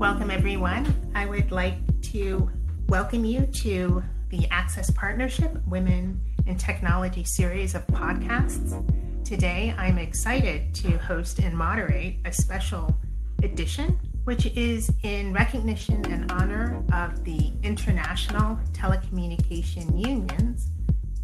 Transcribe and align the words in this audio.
Welcome, 0.00 0.30
everyone. 0.30 1.12
I 1.14 1.26
would 1.26 1.52
like 1.52 1.76
to 2.12 2.50
welcome 2.88 3.22
you 3.22 3.44
to 3.44 4.02
the 4.30 4.48
Access 4.50 4.90
Partnership 4.90 5.58
Women 5.66 6.18
in 6.46 6.56
Technology 6.56 7.22
series 7.22 7.74
of 7.74 7.86
podcasts. 7.88 8.82
Today, 9.26 9.74
I'm 9.76 9.98
excited 9.98 10.74
to 10.76 10.96
host 10.96 11.38
and 11.38 11.54
moderate 11.54 12.16
a 12.24 12.32
special 12.32 12.96
edition, 13.42 14.00
which 14.24 14.46
is 14.46 14.90
in 15.02 15.34
recognition 15.34 16.02
and 16.10 16.32
honor 16.32 16.82
of 16.94 17.22
the 17.24 17.52
International 17.62 18.58
Telecommunication 18.72 20.02
Union's 20.02 20.68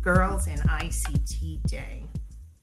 Girls 0.02 0.48
in 0.48 0.59
ICT 0.59 1.62
Day. 1.62 2.05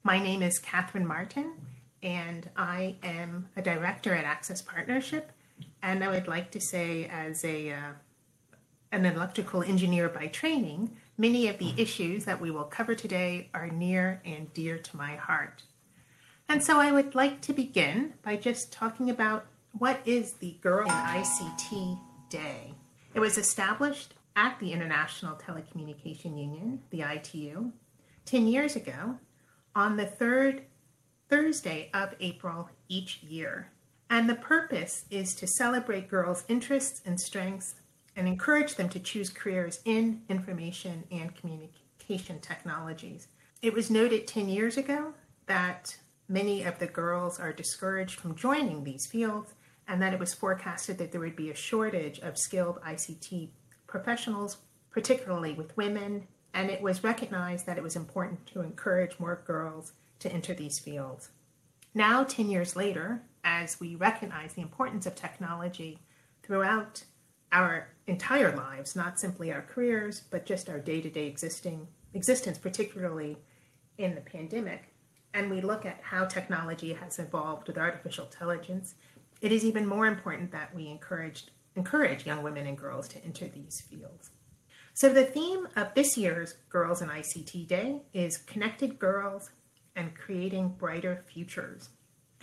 My 0.03 0.19
name 0.19 0.43
is 0.43 0.59
Catherine 0.59 1.07
Martin, 1.07 1.55
and 2.03 2.51
I 2.55 2.97
am 3.01 3.49
a 3.57 3.63
director 3.63 4.13
at 4.13 4.25
Access 4.25 4.61
Partnership. 4.61 5.31
And 5.83 6.03
I 6.03 6.07
would 6.07 6.29
like 6.29 6.49
to 6.51 6.61
say, 6.61 7.05
as 7.11 7.43
a 7.43 7.71
uh, 7.71 7.91
an 8.93 9.05
electrical 9.05 9.61
engineer 9.63 10.07
by 10.07 10.27
training, 10.27 10.95
many 11.17 11.47
of 11.47 11.57
the 11.57 11.73
issues 11.77 12.25
that 12.25 12.39
we 12.39 12.51
will 12.51 12.63
cover 12.63 12.95
today 12.95 13.49
are 13.53 13.67
near 13.67 14.21
and 14.23 14.53
dear 14.53 14.77
to 14.77 14.97
my 14.97 15.15
heart. 15.15 15.63
And 16.47 16.63
so 16.63 16.79
I 16.79 16.91
would 16.91 17.15
like 17.15 17.41
to 17.41 17.53
begin 17.53 18.13
by 18.21 18.37
just 18.37 18.71
talking 18.71 19.09
about 19.09 19.45
what 19.77 19.99
is 20.05 20.33
the 20.33 20.55
Girl 20.61 20.85
in 20.85 20.93
ICT 20.93 21.99
Day. 22.29 22.75
It 23.13 23.19
was 23.19 23.37
established 23.37 24.13
at 24.35 24.59
the 24.59 24.71
International 24.71 25.35
Telecommunication 25.35 26.37
Union, 26.37 26.81
the 26.91 27.01
ITU, 27.01 27.71
10 28.25 28.47
years 28.47 28.75
ago 28.75 29.17
on 29.75 29.97
the 29.97 30.05
third 30.05 30.63
Thursday 31.29 31.89
of 31.93 32.13
April 32.19 32.69
each 32.87 33.23
year. 33.23 33.72
And 34.09 34.29
the 34.29 34.35
purpose 34.35 35.05
is 35.09 35.33
to 35.35 35.47
celebrate 35.47 36.09
girls' 36.09 36.43
interests 36.47 37.01
and 37.05 37.19
strengths 37.19 37.75
and 38.15 38.27
encourage 38.27 38.75
them 38.75 38.89
to 38.89 38.99
choose 38.99 39.29
careers 39.29 39.79
in 39.85 40.21
information 40.29 41.03
and 41.11 41.35
communication 41.35 42.39
technologies. 42.39 43.27
It 43.61 43.73
was 43.73 43.89
noted 43.89 44.27
10 44.27 44.49
years 44.49 44.77
ago 44.77 45.13
that 45.47 45.97
many 46.27 46.63
of 46.63 46.79
the 46.79 46.87
girls 46.87 47.39
are 47.39 47.53
discouraged 47.53 48.19
from 48.19 48.35
joining 48.35 48.83
these 48.83 49.07
fields 49.07 49.53
and 49.87 50.01
that 50.01 50.13
it 50.13 50.19
was 50.19 50.33
forecasted 50.33 50.97
that 50.97 51.11
there 51.11 51.21
would 51.21 51.35
be 51.35 51.49
a 51.49 51.55
shortage 51.55 52.19
of 52.19 52.37
skilled 52.37 52.79
ICT 52.81 53.49
professionals, 53.87 54.57
particularly 54.91 55.53
with 55.53 55.75
women, 55.75 56.27
and 56.53 56.69
it 56.69 56.81
was 56.81 57.03
recognized 57.03 57.65
that 57.65 57.77
it 57.77 57.83
was 57.83 57.95
important 57.95 58.45
to 58.47 58.61
encourage 58.61 59.19
more 59.19 59.41
girls 59.45 59.93
to 60.19 60.31
enter 60.31 60.53
these 60.53 60.79
fields. 60.79 61.29
Now, 61.93 62.23
10 62.23 62.49
years 62.49 62.75
later, 62.75 63.23
as 63.43 63.79
we 63.79 63.95
recognize 63.95 64.53
the 64.53 64.61
importance 64.61 65.05
of 65.05 65.15
technology 65.15 65.99
throughout 66.43 67.03
our 67.51 67.89
entire 68.07 68.55
lives, 68.55 68.95
not 68.95 69.19
simply 69.19 69.51
our 69.51 69.61
careers, 69.61 70.21
but 70.29 70.45
just 70.45 70.69
our 70.69 70.79
day 70.79 71.01
to 71.01 71.09
day 71.09 71.27
existing 71.27 71.87
existence, 72.13 72.57
particularly 72.57 73.37
in 73.97 74.15
the 74.15 74.21
pandemic, 74.21 74.93
and 75.33 75.49
we 75.49 75.61
look 75.61 75.85
at 75.85 75.99
how 76.01 76.25
technology 76.25 76.93
has 76.93 77.19
evolved 77.19 77.67
with 77.67 77.77
artificial 77.77 78.25
intelligence, 78.25 78.95
it 79.41 79.51
is 79.51 79.65
even 79.65 79.85
more 79.85 80.05
important 80.05 80.51
that 80.51 80.73
we 80.73 80.87
encourage, 80.87 81.45
encourage 81.75 82.25
young 82.25 82.43
women 82.43 82.67
and 82.67 82.77
girls 82.77 83.07
to 83.09 83.23
enter 83.25 83.47
these 83.47 83.81
fields. 83.81 84.31
So, 84.95 85.09
the 85.09 85.25
theme 85.25 85.67
of 85.75 85.93
this 85.95 86.17
year's 86.17 86.53
Girls 86.69 87.01
in 87.01 87.09
ICT 87.09 87.67
Day 87.67 88.03
is 88.13 88.37
Connected 88.37 88.99
Girls 88.99 89.49
and 89.95 90.15
Creating 90.15 90.69
Brighter 90.69 91.23
Futures. 91.27 91.89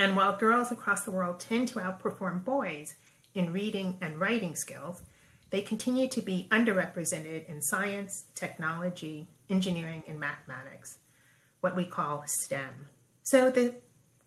And 0.01 0.17
while 0.17 0.35
girls 0.35 0.73
across 0.73 1.05
the 1.05 1.11
world 1.11 1.41
tend 1.41 1.69
to 1.69 1.79
outperform 1.79 2.43
boys 2.43 2.95
in 3.35 3.53
reading 3.53 3.99
and 4.01 4.19
writing 4.19 4.57
skills, 4.57 5.03
they 5.51 5.61
continue 5.61 6.09
to 6.09 6.23
be 6.23 6.49
underrepresented 6.51 7.47
in 7.47 7.61
science, 7.61 8.25
technology, 8.35 9.29
engineering, 9.51 10.03
and 10.09 10.19
mathematics, 10.19 10.97
what 11.61 11.77
we 11.77 11.85
call 11.85 12.25
STEM. 12.27 12.89
So, 13.25 13.51
the 13.51 13.75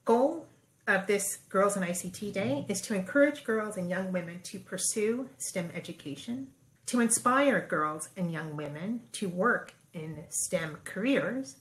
goal 0.06 0.46
of 0.88 1.08
this 1.08 1.38
Girls 1.50 1.76
in 1.76 1.82
ICT 1.82 2.32
Day 2.34 2.66
is 2.70 2.80
to 2.82 2.94
encourage 2.94 3.44
girls 3.44 3.76
and 3.76 3.90
young 3.90 4.12
women 4.12 4.42
to 4.44 4.60
pursue 4.60 5.28
STEM 5.40 5.72
education 5.74 6.50
to 6.86 7.00
inspire 7.00 7.66
girls 7.66 8.10
and 8.16 8.32
young 8.32 8.56
women 8.56 9.02
to 9.14 9.28
work 9.28 9.74
in 9.94 10.24
STEM 10.30 10.78
careers, 10.84 11.56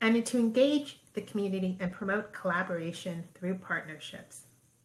and 0.00 0.24
to 0.24 0.38
engage 0.38 1.00
the 1.16 1.22
community 1.22 1.76
and 1.80 1.90
promote 1.90 2.32
collaboration 2.32 3.24
through 3.34 3.56
partnerships. 3.56 4.42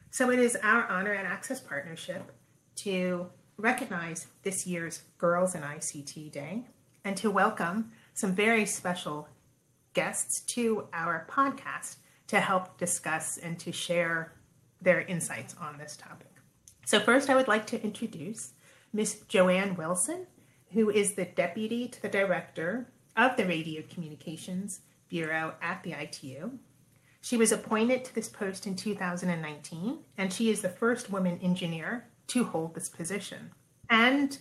So 0.10 0.32
it 0.32 0.40
is 0.40 0.58
our 0.64 0.88
honor 0.88 1.14
at 1.14 1.26
Access 1.26 1.60
Partnership 1.60 2.32
to 2.78 3.28
recognize 3.58 4.28
this 4.42 4.66
year's 4.66 5.04
Girls 5.20 5.54
in 5.54 5.62
ICT 5.62 6.32
Day 6.32 6.66
and 7.04 7.16
to 7.18 7.30
welcome 7.30 7.92
some 8.14 8.34
very 8.34 8.66
special 8.66 9.28
guests 9.94 10.40
to 10.42 10.88
our 10.94 11.28
podcast 11.30 11.98
to 12.28 12.40
help 12.40 12.78
discuss 12.78 13.38
and 13.38 13.60
to 13.60 13.74
share 13.74 14.34
their 14.82 15.02
insights 15.02 15.54
on 15.60 15.78
this 15.78 15.98
topic. 15.98 16.32
So, 16.86 17.00
first, 17.00 17.30
I 17.30 17.36
would 17.36 17.50
like 17.50 17.68
to 17.68 17.84
introduce 17.84 18.54
Ms. 18.94 19.24
Joanne 19.28 19.76
Wilson, 19.76 20.28
who 20.72 20.90
is 20.90 21.14
the 21.14 21.26
Deputy 21.26 21.90
to 21.90 22.02
the 22.02 22.10
Director 22.10 22.88
of 23.18 23.36
the 23.36 23.46
Radio 23.46 23.84
Communications 23.90 24.80
Bureau 25.12 25.54
at 25.62 25.84
the 25.84 25.94
ITU. 25.94 26.58
She 27.22 27.38
was 27.38 27.52
appointed 27.52 28.04
to 28.06 28.16
this 28.16 28.28
post 28.28 28.66
in 28.66 28.76
2019, 28.76 30.00
and 30.18 30.34
she 30.34 30.50
is 30.50 30.62
the 30.62 30.70
first 30.70 31.12
woman 31.12 31.40
engineer 31.44 32.08
to 32.28 32.46
hold 32.46 32.74
this 32.74 32.90
position. 32.90 33.52
And 33.92 34.40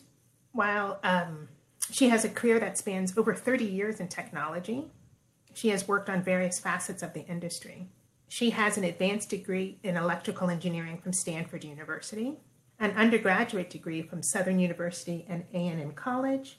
while 0.52 0.98
um, 1.02 1.48
she 1.90 2.08
has 2.08 2.24
a 2.24 2.30
career 2.30 2.58
that 2.58 2.78
spans 2.78 3.18
over 3.18 3.34
30 3.34 3.66
years 3.66 4.00
in 4.00 4.08
technology, 4.08 4.86
she 5.52 5.68
has 5.68 5.86
worked 5.86 6.08
on 6.08 6.22
various 6.22 6.58
facets 6.58 7.02
of 7.02 7.12
the 7.12 7.26
industry. 7.26 7.90
She 8.28 8.50
has 8.50 8.78
an 8.78 8.84
advanced 8.84 9.28
degree 9.28 9.78
in 9.82 9.98
electrical 9.98 10.48
engineering 10.48 10.96
from 10.96 11.12
Stanford 11.12 11.64
University 11.64 12.38
an 12.80 12.92
undergraduate 12.92 13.68
degree 13.68 14.00
from 14.00 14.22
Southern 14.22 14.58
University 14.58 15.26
and 15.28 15.44
A&M 15.52 15.92
College, 15.92 16.58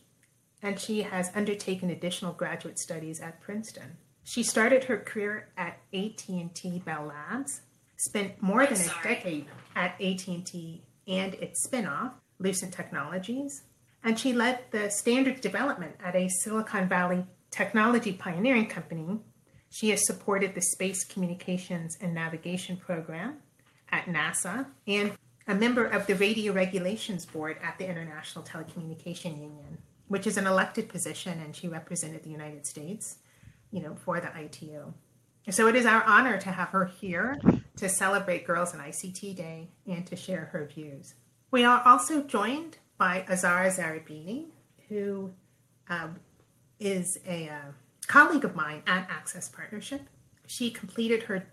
and 0.63 0.79
she 0.79 1.01
has 1.01 1.31
undertaken 1.35 1.89
additional 1.89 2.33
graduate 2.33 2.79
studies 2.79 3.19
at 3.19 3.41
Princeton. 3.41 3.97
She 4.23 4.44
started 4.44 4.85
her 4.85 4.97
career 4.97 5.49
at 5.57 5.79
AT&T 5.94 6.83
Bell 6.85 7.05
Labs, 7.07 7.61
spent 7.97 8.41
more 8.41 8.66
than 8.66 8.79
a 8.79 9.03
decade 9.03 9.47
at 9.75 9.99
AT&T 10.01 10.81
and 11.07 11.33
its 11.35 11.67
spinoff, 11.67 12.13
Lucent 12.39 12.73
Technologies, 12.73 13.63
and 14.03 14.17
she 14.17 14.33
led 14.33 14.59
the 14.72 14.89
standards 14.89 15.41
development 15.41 15.95
at 16.03 16.16
a 16.16 16.27
Silicon 16.27 16.88
Valley 16.88 17.25
technology 17.51 18.13
pioneering 18.13 18.67
company. 18.67 19.19
She 19.69 19.89
has 19.89 20.05
supported 20.05 20.55
the 20.55 20.61
Space 20.61 21.03
Communications 21.03 21.97
and 22.01 22.13
Navigation 22.13 22.78
Program 22.78 23.38
at 23.91 24.05
NASA 24.05 24.66
and 24.88 25.13
a 25.47 25.55
member 25.55 25.85
of 25.85 26.07
the 26.07 26.16
Radio 26.16 26.53
Regulations 26.53 27.25
Board 27.25 27.57
at 27.63 27.78
the 27.78 27.88
International 27.88 28.43
Telecommunication 28.43 29.38
Union, 29.38 29.78
which 30.11 30.27
is 30.27 30.35
an 30.35 30.45
elected 30.45 30.89
position, 30.89 31.39
and 31.39 31.55
she 31.55 31.69
represented 31.69 32.22
the 32.22 32.29
United 32.29 32.67
States, 32.67 33.19
you 33.72 33.81
know, 33.81 33.95
for 33.95 34.19
the 34.19 34.29
ITU. 34.38 34.91
So 35.49 35.69
it 35.69 35.75
is 35.77 35.85
our 35.85 36.03
honor 36.03 36.38
to 36.38 36.49
have 36.49 36.67
her 36.69 36.85
here 36.85 37.39
to 37.77 37.88
celebrate 37.88 38.45
Girls 38.45 38.73
in 38.73 38.81
ICT 38.81 39.38
Day 39.38 39.69
and 39.88 40.05
to 40.07 40.17
share 40.17 40.49
her 40.51 40.66
views. 40.66 41.13
We 41.49 41.63
are 41.63 41.81
also 41.85 42.23
joined 42.23 42.77
by 42.97 43.25
Azara 43.29 43.69
Zarabini, 43.69 44.47
who 44.89 45.31
um, 45.88 46.17
is 46.78 47.17
a 47.25 47.47
uh, 47.47 47.72
colleague 48.07 48.43
of 48.43 48.53
mine 48.53 48.83
at 48.85 49.09
Access 49.09 49.47
Partnership. 49.47 50.02
She 50.46 50.72
completed 50.72 51.23
her 51.23 51.47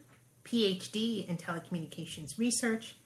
PhD 0.45 1.29
in 1.29 1.37
telecommunications 1.37 2.37
research 2.41 2.97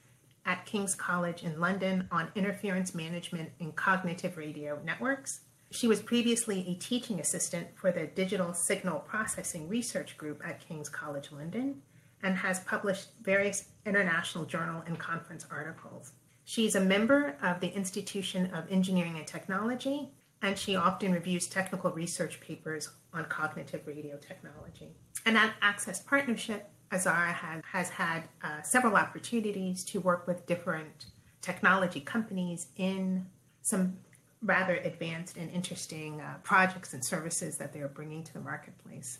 at 0.45 0.67
King's 0.67 0.95
College 0.95 1.43
in 1.43 1.61
London 1.61 2.09
on 2.11 2.33
interference 2.35 2.95
management 2.95 3.51
in 3.59 3.73
cognitive 3.73 4.37
radio 4.37 4.81
networks. 4.85 5.41
She 5.71 5.89
was 5.89 6.03
previously 6.03 6.67
a 6.69 6.75
teaching 6.75 7.21
assistant 7.21 7.69
for 7.75 7.93
the 7.93 8.07
Digital 8.07 8.53
Signal 8.53 9.01
Processing 9.01 9.69
Research 9.69 10.19
Group 10.19 10.43
at 10.45 10.67
King's 10.67 10.89
College 10.89 11.33
London 11.33 11.81
and 12.23 12.37
has 12.37 12.61
published 12.61 13.09
various 13.23 13.69
international 13.87 14.45
journal 14.45 14.83
and 14.87 14.99
conference 14.99 15.47
articles. 15.51 16.13
She's 16.45 16.75
a 16.75 16.81
member 16.81 17.37
of 17.43 17.61
the 17.61 17.73
Institution 17.75 18.53
of 18.53 18.71
Engineering 18.71 19.17
and 19.17 19.27
Technology, 19.27 20.11
and 20.43 20.59
she 20.59 20.77
often 20.77 21.13
reviews 21.13 21.47
technical 21.47 21.91
research 21.93 22.41
papers 22.41 22.91
on 23.15 23.25
cognitive 23.27 23.87
radio 23.87 24.17
technology. 24.17 24.91
And 25.25 25.37
at 25.37 25.55
Access 25.63 26.01
Partnership, 26.01 26.69
Azara 26.93 27.33
has, 27.33 27.63
has 27.73 27.91
had 27.91 28.25
uh, 28.43 28.63
several 28.63 28.97
opportunities 28.97 29.85
to 29.85 30.01
work 30.01 30.27
with 30.27 30.47
different 30.47 31.07
technology 31.41 32.01
companies 32.01 32.67
in 32.77 33.27
some 33.63 33.97
rather 34.43 34.77
advanced 34.77 35.37
and 35.37 35.51
interesting 35.51 36.21
uh, 36.21 36.35
projects 36.43 36.93
and 36.93 37.05
services 37.05 37.57
that 37.59 37.73
they're 37.73 37.89
bringing 37.89 38.23
to 38.25 38.33
the 38.33 38.41
marketplace. 38.41 39.19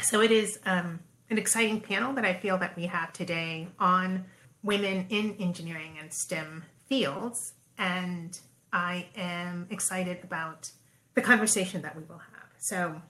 So 0.00 0.20
it 0.20 0.30
is 0.30 0.58
um, 0.66 1.00
an 1.30 1.38
exciting 1.38 1.80
panel 1.80 2.12
that 2.14 2.24
I 2.24 2.34
feel 2.34 2.58
that 2.58 2.76
we 2.76 2.86
have 2.86 3.12
today 3.12 3.68
on 3.78 4.24
women 4.62 5.06
in 5.10 5.36
engineering 5.38 5.96
and 6.00 6.12
STEM 6.12 6.64
fields, 6.88 7.54
and 7.78 8.38
I 8.72 9.06
am 9.16 9.66
excited 9.70 10.18
about 10.22 10.70
the 11.14 11.22
conversation 11.22 11.82
that 11.82 11.96
we 11.96 12.02
will 12.04 12.18
have. 12.18 12.48
So, 12.58 13.02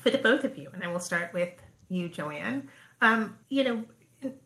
for 0.00 0.10
the 0.10 0.18
both 0.18 0.44
of 0.44 0.58
you, 0.58 0.70
and 0.72 0.82
I 0.82 0.88
will 0.88 1.00
start 1.00 1.32
with 1.32 1.52
you, 1.88 2.08
Joanne. 2.08 2.68
Um, 3.04 3.36
you 3.50 3.64
know, 3.64 3.84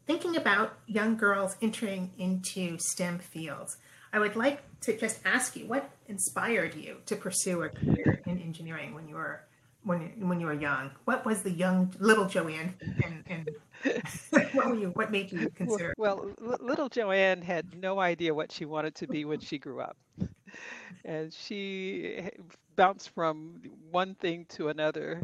thinking 0.04 0.36
about 0.36 0.80
young 0.88 1.16
girls 1.16 1.56
entering 1.62 2.10
into 2.18 2.76
STEM 2.76 3.20
fields, 3.20 3.76
I 4.12 4.18
would 4.18 4.34
like 4.34 4.62
to 4.80 4.98
just 4.98 5.20
ask 5.24 5.54
you 5.54 5.66
what 5.66 5.88
inspired 6.08 6.74
you 6.74 6.96
to 7.06 7.14
pursue 7.14 7.62
a 7.62 7.68
career 7.68 8.20
in 8.26 8.40
engineering 8.40 8.94
when 8.94 9.06
you 9.06 9.14
were 9.14 9.44
when 9.84 10.00
when 10.28 10.40
you 10.40 10.46
were 10.46 10.60
young? 10.60 10.90
What 11.04 11.24
was 11.24 11.42
the 11.42 11.52
young 11.52 11.94
little 12.00 12.24
Joanne 12.24 12.74
and, 13.04 13.22
and 13.28 13.50
what 14.52 14.52
were 14.66 14.74
you? 14.74 14.88
What 14.88 15.12
made 15.12 15.30
you 15.30 15.50
consider? 15.50 15.94
Well, 15.96 16.28
well, 16.40 16.58
little 16.60 16.88
Joanne 16.88 17.42
had 17.42 17.80
no 17.80 18.00
idea 18.00 18.34
what 18.34 18.50
she 18.50 18.64
wanted 18.64 18.96
to 18.96 19.06
be 19.06 19.24
when 19.24 19.38
she 19.38 19.58
grew 19.58 19.80
up, 19.80 19.96
and 21.04 21.32
she 21.32 22.28
bounced 22.74 23.10
from 23.10 23.62
one 23.92 24.16
thing 24.16 24.46
to 24.48 24.68
another, 24.68 25.22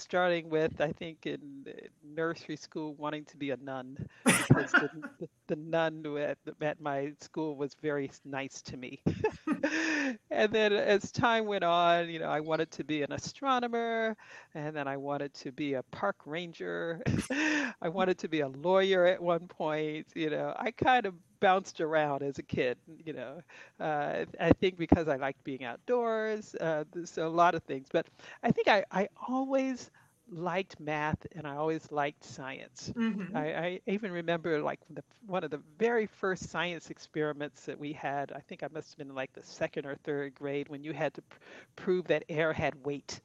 starting 0.00 0.48
with 0.48 0.80
I 0.80 0.92
think 0.92 1.26
in 1.26 1.64
nursery 2.04 2.56
school 2.56 2.94
wanting 2.94 3.24
to 3.26 3.36
be 3.36 3.50
a 3.50 3.56
nun 3.56 3.96
because 4.24 4.72
the, 4.72 4.88
the, 5.46 5.56
nun 5.56 6.04
at, 6.18 6.38
at 6.60 6.80
my 6.80 7.12
school 7.20 7.56
was 7.56 7.74
very 7.80 8.10
nice 8.24 8.62
to 8.62 8.76
me. 8.76 9.00
and 10.30 10.52
then 10.52 10.72
as 10.72 11.12
time 11.12 11.46
went 11.46 11.64
on, 11.64 12.08
you 12.08 12.18
know, 12.18 12.28
I 12.28 12.40
wanted 12.40 12.70
to 12.72 12.84
be 12.84 13.02
an 13.02 13.12
astronomer, 13.12 14.16
and 14.54 14.74
then 14.74 14.88
I 14.88 14.96
wanted 14.96 15.34
to 15.34 15.52
be 15.52 15.74
a 15.74 15.82
park 15.84 16.16
ranger. 16.26 17.02
I 17.30 17.88
wanted 17.88 18.18
to 18.18 18.28
be 18.28 18.40
a 18.40 18.48
lawyer 18.48 19.06
at 19.06 19.22
one 19.22 19.46
point. 19.48 20.08
You 20.14 20.30
know, 20.30 20.54
I 20.58 20.70
kind 20.72 21.06
of 21.06 21.14
bounced 21.40 21.80
around 21.80 22.22
as 22.22 22.38
a 22.38 22.42
kid. 22.42 22.78
You 23.04 23.12
know, 23.14 23.42
uh, 23.80 24.24
I 24.40 24.52
think 24.60 24.76
because 24.78 25.08
I 25.08 25.16
liked 25.16 25.42
being 25.44 25.64
outdoors, 25.64 26.54
uh, 26.56 26.84
so 27.04 27.26
a 27.26 27.28
lot 27.28 27.54
of 27.54 27.62
things. 27.64 27.88
But 27.92 28.06
I 28.42 28.50
think 28.52 28.68
I, 28.68 28.84
I 28.90 29.08
always 29.28 29.90
liked 30.30 30.78
math 30.80 31.26
and 31.34 31.46
I 31.46 31.56
always 31.56 31.90
liked 31.90 32.24
science. 32.24 32.92
Mm-hmm. 32.96 33.36
I, 33.36 33.58
I, 33.58 33.80
even 33.86 34.12
remember 34.12 34.60
like 34.60 34.80
the, 34.90 35.02
one 35.26 35.44
of 35.44 35.50
the 35.50 35.60
very 35.78 36.06
first 36.06 36.48
science 36.50 36.90
experiments 36.90 37.64
that 37.66 37.78
we 37.78 37.92
had. 37.92 38.32
I 38.32 38.40
think 38.40 38.62
I 38.62 38.68
must 38.72 38.90
have 38.90 38.98
been 38.98 39.14
like 39.14 39.32
the 39.32 39.42
second 39.42 39.86
or 39.86 39.96
third 39.96 40.34
grade 40.34 40.68
when 40.68 40.82
you 40.84 40.92
had 40.92 41.14
to 41.14 41.22
pr- 41.22 41.38
prove 41.76 42.06
that 42.08 42.24
air 42.28 42.52
had 42.52 42.74
weight, 42.84 43.20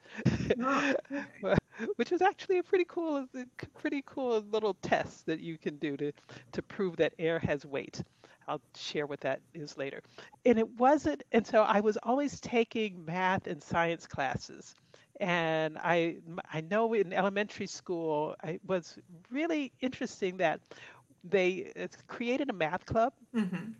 oh, 0.61 0.93
which 1.95 2.11
was 2.11 2.21
actually 2.21 2.59
a 2.59 2.63
pretty 2.63 2.85
cool, 2.87 3.25
pretty 3.77 4.03
cool 4.05 4.41
little 4.51 4.75
test 4.81 5.25
that 5.25 5.39
you 5.39 5.57
can 5.57 5.77
do 5.77 5.97
to 5.97 6.11
to 6.51 6.61
prove 6.61 6.97
that 6.97 7.13
air 7.19 7.39
has 7.39 7.65
weight. 7.65 8.01
I'll 8.47 8.61
share 8.75 9.07
what 9.07 9.21
that 9.21 9.41
is 9.53 9.77
later. 9.77 10.01
And 10.45 10.59
it 10.59 10.69
wasn't, 10.77 11.23
and 11.31 11.45
so 11.45 11.63
I 11.63 11.79
was 11.79 11.97
always 12.03 12.39
taking 12.39 13.03
math 13.05 13.47
and 13.47 13.61
science 13.61 14.05
classes 14.07 14.75
and 15.19 15.77
I 15.77 16.17
I 16.51 16.61
know 16.61 16.93
in 16.93 17.13
elementary 17.13 17.67
school 17.67 18.35
it 18.43 18.61
was 18.65 18.97
really 19.29 19.71
interesting 19.81 20.37
that 20.37 20.59
they 21.23 21.71
uh, 21.79 21.87
created 22.07 22.49
a 22.49 22.53
math 22.53 22.85
club, 22.85 23.13
mm-hmm. 23.35 23.71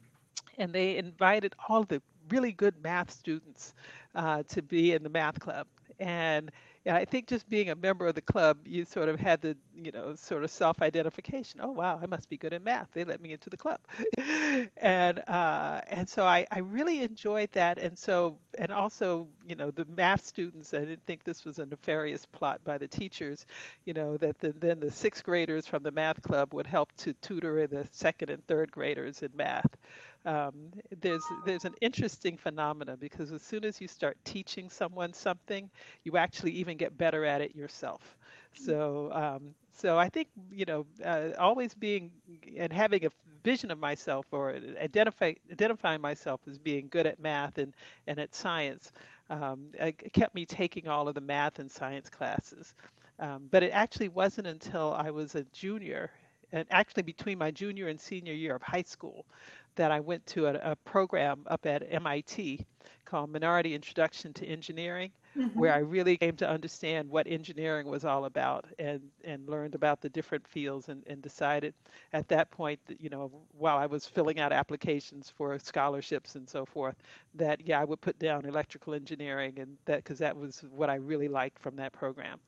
and 0.57 0.73
they 0.73 0.97
invited 0.97 1.55
all 1.67 1.83
the 1.83 2.01
really 2.29 2.51
good 2.51 2.75
math 2.83 3.11
students 3.11 3.73
uh, 4.15 4.43
to 4.49 4.61
be 4.61 4.93
in 4.93 5.03
the 5.03 5.09
math 5.09 5.39
club, 5.39 5.67
and 5.99 6.51
yeah, 6.85 6.95
I 6.95 7.03
think 7.03 7.27
just 7.27 7.49
being 7.49 7.71
a 7.71 7.75
member 7.75 8.05
of 8.05 8.13
the 8.13 8.21
club, 8.21 8.59
you 8.63 8.85
sort 8.85 9.09
of 9.09 9.19
had 9.19 9.41
the, 9.41 9.57
you 9.75 9.91
know, 9.91 10.13
sort 10.13 10.43
of 10.43 10.51
self-identification. 10.51 11.59
Oh, 11.63 11.71
wow, 11.71 11.99
I 12.01 12.05
must 12.05 12.29
be 12.29 12.37
good 12.37 12.53
at 12.53 12.63
math. 12.63 12.89
They 12.93 13.03
let 13.03 13.19
me 13.21 13.31
into 13.31 13.49
the 13.49 13.57
club, 13.57 13.79
and 14.77 15.19
uh, 15.27 15.81
and 15.89 16.07
so 16.07 16.25
I, 16.25 16.45
I 16.51 16.59
really 16.59 17.01
enjoyed 17.01 17.51
that. 17.53 17.79
And 17.79 17.97
so 17.97 18.37
and 18.59 18.71
also, 18.71 19.27
you 19.47 19.55
know, 19.55 19.71
the 19.71 19.85
math 19.97 20.25
students. 20.25 20.75
I 20.75 20.79
didn't 20.79 21.05
think 21.07 21.23
this 21.23 21.43
was 21.43 21.57
a 21.57 21.65
nefarious 21.65 22.27
plot 22.27 22.61
by 22.63 22.77
the 22.77 22.87
teachers, 22.87 23.47
you 23.85 23.93
know, 23.93 24.17
that 24.17 24.37
the, 24.39 24.53
then 24.53 24.79
the 24.79 24.91
sixth 24.91 25.23
graders 25.23 25.65
from 25.65 25.81
the 25.81 25.91
math 25.91 26.21
club 26.21 26.53
would 26.53 26.67
help 26.67 26.95
to 26.97 27.13
tutor 27.13 27.65
the 27.65 27.87
second 27.91 28.29
and 28.29 28.45
third 28.45 28.71
graders 28.71 29.23
in 29.23 29.31
math 29.35 29.75
um, 30.25 30.71
there's 31.01 31.31
there's 31.43 31.65
an 31.65 31.75
interesting 31.81 32.37
phenomena 32.37 32.97
because 32.97 33.31
as 33.31 33.41
soon 33.43 33.65
as 33.65 33.79
you 33.81 33.87
start 33.87 34.17
teaching 34.25 34.69
someone 34.69 35.13
something, 35.13 35.69
you 36.03 36.17
actually 36.17 36.51
even 36.51 36.77
get 36.77 36.97
better 36.97 37.25
at 37.25 37.41
it 37.41 37.55
yourself. 37.55 38.17
So 38.53 39.11
um, 39.13 39.53
so 39.73 39.97
I 39.97 40.09
think 40.09 40.29
you 40.51 40.65
know 40.65 40.85
uh, 41.03 41.29
always 41.39 41.73
being 41.73 42.11
and 42.57 42.71
having 42.71 43.05
a 43.05 43.09
vision 43.43 43.71
of 43.71 43.79
myself 43.79 44.25
or 44.31 44.55
identify 44.81 45.33
identifying 45.51 46.01
myself 46.01 46.41
as 46.47 46.57
being 46.57 46.87
good 46.89 47.05
at 47.07 47.19
math 47.19 47.57
and 47.57 47.73
and 48.07 48.19
at 48.19 48.33
science 48.35 48.91
um, 49.29 49.69
it 49.75 50.13
kept 50.13 50.35
me 50.35 50.45
taking 50.45 50.87
all 50.87 51.07
of 51.07 51.15
the 51.15 51.21
math 51.21 51.59
and 51.59 51.71
science 51.71 52.09
classes. 52.09 52.73
Um, 53.19 53.47
but 53.51 53.63
it 53.63 53.71
actually 53.71 54.09
wasn't 54.09 54.47
until 54.47 54.93
I 54.93 55.11
was 55.11 55.35
a 55.35 55.43
junior 55.45 56.11
and 56.51 56.65
actually 56.71 57.03
between 57.03 57.37
my 57.37 57.51
junior 57.51 57.87
and 57.87 57.99
senior 57.99 58.33
year 58.33 58.55
of 58.55 58.61
high 58.61 58.83
school 58.83 59.25
that 59.75 59.91
I 59.91 59.99
went 59.99 60.25
to 60.27 60.47
a, 60.47 60.71
a 60.71 60.75
program 60.75 61.41
up 61.47 61.65
at 61.65 61.83
MIT 61.89 62.65
called 63.05 63.29
Minority 63.29 63.75
Introduction 63.75 64.33
to 64.33 64.45
Engineering, 64.45 65.11
mm-hmm. 65.37 65.57
where 65.57 65.73
I 65.73 65.77
really 65.77 66.17
came 66.17 66.35
to 66.37 66.49
understand 66.49 67.09
what 67.09 67.27
engineering 67.27 67.87
was 67.87 68.03
all 68.03 68.25
about 68.25 68.65
and, 68.79 69.01
and 69.23 69.47
learned 69.47 69.75
about 69.75 70.01
the 70.01 70.09
different 70.09 70.47
fields 70.47 70.89
and, 70.89 71.03
and 71.07 71.21
decided 71.21 71.73
at 72.13 72.27
that 72.29 72.49
point 72.49 72.79
that, 72.87 72.99
you 72.99 73.09
know, 73.09 73.31
while 73.57 73.77
I 73.77 73.85
was 73.85 74.05
filling 74.05 74.39
out 74.39 74.51
applications 74.51 75.31
for 75.35 75.57
scholarships 75.59 76.35
and 76.35 76.49
so 76.49 76.65
forth, 76.65 76.95
that, 77.35 77.61
yeah, 77.65 77.79
I 77.79 77.85
would 77.85 78.01
put 78.01 78.17
down 78.17 78.45
electrical 78.45 78.93
engineering 78.93 79.53
and 79.59 79.77
that, 79.85 79.97
because 79.97 80.17
that 80.19 80.35
was 80.35 80.63
what 80.71 80.89
I 80.89 80.95
really 80.95 81.27
liked 81.27 81.59
from 81.59 81.75
that 81.75 81.93
program. 81.93 82.39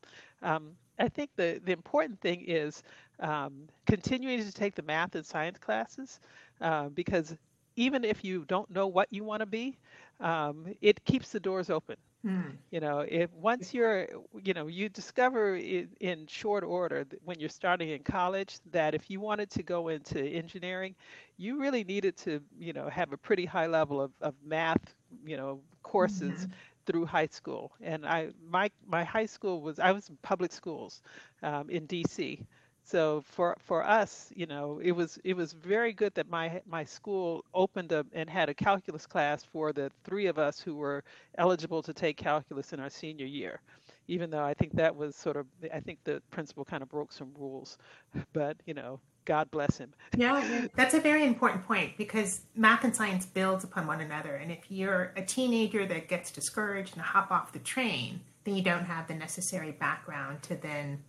Um, 0.41 0.71
I 0.99 1.07
think 1.09 1.29
the, 1.35 1.61
the 1.63 1.71
important 1.71 2.19
thing 2.21 2.43
is 2.47 2.81
um, 3.19 3.67
continuing 3.85 4.43
to 4.43 4.51
take 4.51 4.75
the 4.75 4.81
math 4.81 5.15
and 5.15 5.25
science 5.25 5.59
classes 5.59 6.19
uh, 6.61 6.89
because 6.89 7.35
even 7.75 8.03
if 8.03 8.23
you 8.23 8.45
don't 8.47 8.69
know 8.69 8.87
what 8.87 9.07
you 9.11 9.23
want 9.23 9.41
to 9.41 9.45
be, 9.45 9.77
um, 10.19 10.65
it 10.81 11.03
keeps 11.05 11.31
the 11.31 11.39
doors 11.39 11.69
open. 11.69 11.95
Mm. 12.25 12.57
You 12.71 12.79
know, 12.79 12.99
if 13.07 13.31
once 13.33 13.73
you're, 13.73 14.07
you 14.43 14.53
know, 14.53 14.67
you 14.67 14.89
discover 14.89 15.55
in, 15.55 15.89
in 15.99 16.25
short 16.27 16.63
order 16.63 17.05
when 17.23 17.39
you're 17.39 17.49
starting 17.49 17.89
in 17.89 18.03
college 18.03 18.59
that 18.71 18.95
if 18.95 19.09
you 19.09 19.19
wanted 19.19 19.51
to 19.51 19.63
go 19.63 19.89
into 19.89 20.19
engineering, 20.19 20.95
you 21.37 21.59
really 21.59 21.83
needed 21.83 22.17
to, 22.17 22.41
you 22.59 22.73
know, 22.73 22.89
have 22.89 23.13
a 23.13 23.17
pretty 23.17 23.45
high 23.45 23.67
level 23.67 24.01
of, 24.01 24.11
of 24.21 24.33
math, 24.43 24.95
you 25.25 25.37
know, 25.37 25.61
courses 25.83 26.33
mm-hmm. 26.41 26.51
through 26.87 27.05
high 27.05 27.27
school. 27.27 27.71
And 27.81 28.05
I, 28.05 28.29
my, 28.49 28.71
my 28.87 29.03
high 29.03 29.27
school 29.27 29.61
was, 29.61 29.79
I 29.79 29.91
was 29.91 30.09
in 30.09 30.17
public 30.23 30.51
schools 30.51 31.03
um, 31.43 31.69
in 31.69 31.85
D.C. 31.85 32.43
So 32.87 33.21
for 33.25 33.57
for 33.59 33.83
us, 33.83 34.31
you 34.33 34.45
know, 34.45 34.79
it 34.81 34.93
was 34.93 35.19
it 35.25 35.35
was 35.35 35.51
very 35.51 35.91
good 35.91 36.13
that 36.15 36.29
my 36.29 36.61
my 36.65 36.85
school 36.85 37.43
opened 37.53 37.91
up 37.91 38.07
and 38.13 38.29
had 38.29 38.47
a 38.47 38.53
calculus 38.53 39.05
class 39.05 39.43
for 39.43 39.73
the 39.73 39.91
three 40.05 40.27
of 40.27 40.39
us 40.39 40.61
who 40.61 40.73
were 40.73 41.03
eligible 41.37 41.83
to 41.83 41.93
take 41.93 42.15
calculus 42.15 42.71
in 42.71 42.79
our 42.79 42.89
senior 42.89 43.25
year. 43.25 43.59
Even 44.07 44.29
though 44.29 44.43
I 44.43 44.53
think 44.53 44.71
that 44.75 44.95
was 44.95 45.17
sort 45.17 45.35
of 45.35 45.47
I 45.73 45.81
think 45.81 45.99
the 46.05 46.21
principal 46.31 46.63
kind 46.63 46.81
of 46.81 46.87
broke 46.87 47.11
some 47.11 47.33
rules, 47.37 47.77
but 48.31 48.55
you 48.65 48.73
know, 48.73 49.01
God 49.25 49.51
bless 49.51 49.77
him. 49.77 49.93
Yeah, 50.15 50.67
that's 50.73 50.93
a 50.93 51.01
very 51.01 51.25
important 51.25 51.65
point 51.65 51.97
because 51.97 52.43
math 52.55 52.85
and 52.85 52.95
science 52.95 53.25
builds 53.25 53.65
upon 53.65 53.85
one 53.85 53.99
another. 53.99 54.35
And 54.35 54.49
if 54.49 54.71
you're 54.71 55.11
a 55.17 55.21
teenager 55.21 55.85
that 55.85 56.07
gets 56.07 56.31
discouraged 56.31 56.93
and 56.93 57.01
hop 57.01 57.31
off 57.31 57.51
the 57.51 57.59
train, 57.59 58.21
then 58.45 58.55
you 58.55 58.63
don't 58.63 58.85
have 58.85 59.07
the 59.09 59.13
necessary 59.13 59.71
background 59.73 60.41
to 60.43 60.55
then 60.55 61.03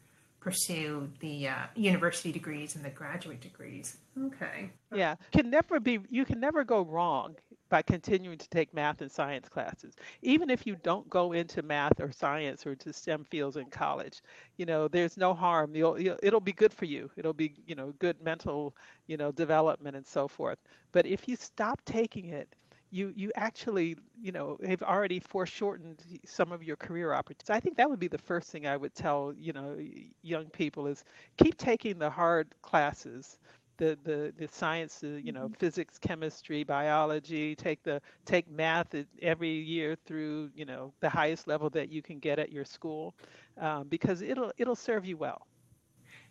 pursue 0.49 1.11
the 1.21 1.47
uh, 1.49 1.55
university 1.75 2.33
degrees 2.33 2.75
and 2.75 2.83
the 2.83 2.89
graduate 2.89 3.41
degrees. 3.41 3.99
Okay. 4.27 4.71
Yeah, 4.95 5.17
can 5.31 5.51
never 5.51 5.79
be. 5.79 5.99
You 6.09 6.25
can 6.25 6.41
never 6.41 6.65
go 6.65 6.81
wrong 6.83 7.37
by 7.69 7.83
continuing 7.83 8.39
to 8.39 8.49
take 8.49 8.73
math 8.73 9.03
and 9.03 9.13
science 9.13 9.47
classes, 9.47 9.95
even 10.23 10.49
if 10.49 10.67
you 10.67 10.75
don't 10.83 11.09
go 11.11 11.33
into 11.33 11.63
math 11.63 12.01
or 12.01 12.11
science 12.11 12.67
or 12.67 12.75
to 12.77 12.95
STEM 12.95 13.25
fields 13.25 13.59
in 13.59 13.67
college. 13.67 14.23
You 14.57 14.65
know, 14.65 14.89
there's 14.89 15.19
no 15.19 15.35
harm. 15.35 15.77
You'll, 15.77 16.01
you'll 16.01 16.19
it'll 16.23 16.41
be 16.41 16.55
good 16.55 16.73
for 16.73 16.87
you. 16.87 17.11
It'll 17.17 17.35
be 17.35 17.53
you 17.67 17.75
know 17.75 17.93
good 17.99 18.17
mental 18.23 18.75
you 19.07 19.19
know 19.19 19.31
development 19.31 19.97
and 19.97 20.07
so 20.07 20.29
forth. 20.29 20.59
But 20.93 21.05
if 21.05 21.29
you 21.29 21.37
stop 21.37 21.83
taking 21.85 22.31
it 22.31 22.49
you 22.91 23.13
you 23.17 23.31
actually 23.37 23.97
you 24.21 24.33
know 24.33 24.59
have 24.67 24.83
already 24.83 25.21
foreshortened 25.21 26.03
some 26.25 26.53
of 26.53 26.63
your 26.63 26.77
career 26.77 27.13
opportunities. 27.13 27.51
I 27.51 27.61
think 27.61 27.77
that 27.77 27.89
would 27.89 28.01
be 28.01 28.09
the 28.09 28.19
first 28.19 28.51
thing 28.51 28.67
I 28.67 28.77
would 28.77 28.95
tell 28.95 29.35
you 29.37 29.53
know 29.53 29.77
young 30.23 30.47
people 30.47 30.87
is 30.87 31.05
keep 31.37 31.57
taking 31.59 31.99
the 31.99 32.11
hard 32.11 32.49
classes, 32.63 33.39
the 33.79 33.99
the 34.05 34.33
the 34.37 34.49
science, 34.49 35.03
you 35.03 35.33
know, 35.33 35.45
mm-hmm. 35.45 35.55
physics, 35.55 35.99
chemistry, 35.99 36.65
biology. 36.65 37.55
Take 37.55 37.83
the 37.83 38.01
take 38.25 38.51
math 38.51 38.95
every 39.23 39.51
year 39.53 39.97
through 40.07 40.51
you 40.55 40.65
know 40.65 40.93
the 41.01 41.09
highest 41.09 41.49
level 41.49 41.71
that 41.71 41.91
you 41.91 42.03
can 42.03 42.19
get 42.19 42.39
at 42.39 42.53
your 42.53 42.65
school, 42.65 43.15
um, 43.59 43.89
because 43.89 44.23
it'll 44.23 44.53
it'll 44.59 44.77
serve 44.77 45.05
you 45.07 45.17
well. 45.17 45.47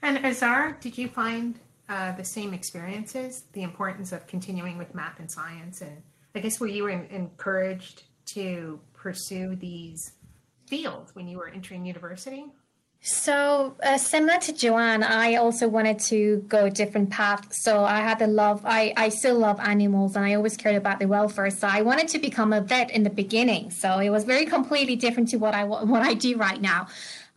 And 0.02 0.24
Azar, 0.24 0.78
did 0.80 0.98
you 0.98 1.08
find 1.08 1.60
uh, 1.90 2.12
the 2.12 2.24
same 2.24 2.54
experiences, 2.54 3.46
the 3.54 3.64
importance 3.64 4.12
of 4.12 4.28
continuing 4.28 4.78
with 4.78 4.94
math 4.94 5.20
and 5.20 5.32
science, 5.32 5.82
and 5.82 6.04
I 6.38 6.40
guess 6.40 6.60
were 6.60 6.68
you 6.68 6.86
encouraged 6.88 8.04
to 8.28 8.80
pursue 8.94 9.56
these 9.56 10.12
fields 10.68 11.16
when 11.16 11.28
you 11.28 11.38
were 11.40 11.48
entering 11.50 11.84
university? 11.84 12.46
So 13.02 13.76
uh, 13.84 13.98
similar 13.98 14.38
to 14.42 14.54
Joanne, 14.54 15.02
I 15.02 15.36
also 15.36 15.68
wanted 15.68 15.98
to 16.12 16.46
go 16.48 16.66
a 16.66 16.70
different 16.70 17.10
path. 17.10 17.54
So 17.54 17.84
I 17.84 18.02
had 18.02 18.20
the 18.20 18.28
love. 18.28 18.62
I 18.66 18.94
I 18.98 19.10
still 19.10 19.40
love 19.40 19.60
animals, 19.60 20.16
and 20.16 20.26
I 20.26 20.36
always 20.36 20.58
cared 20.58 20.76
about 20.76 21.00
the 21.00 21.08
welfare. 21.08 21.50
So 21.50 21.68
I 21.68 21.82
wanted 21.82 22.08
to 22.10 22.20
become 22.20 22.54
a 22.54 22.62
vet 22.62 22.92
in 22.92 23.02
the 23.02 23.10
beginning. 23.10 23.72
So 23.72 23.98
it 23.98 24.10
was 24.10 24.24
very 24.24 24.46
completely 24.46 24.96
different 24.96 25.30
to 25.30 25.38
what 25.38 25.56
I 25.56 25.64
what 25.64 26.04
I 26.04 26.14
do 26.14 26.38
right 26.38 26.62
now. 26.62 26.88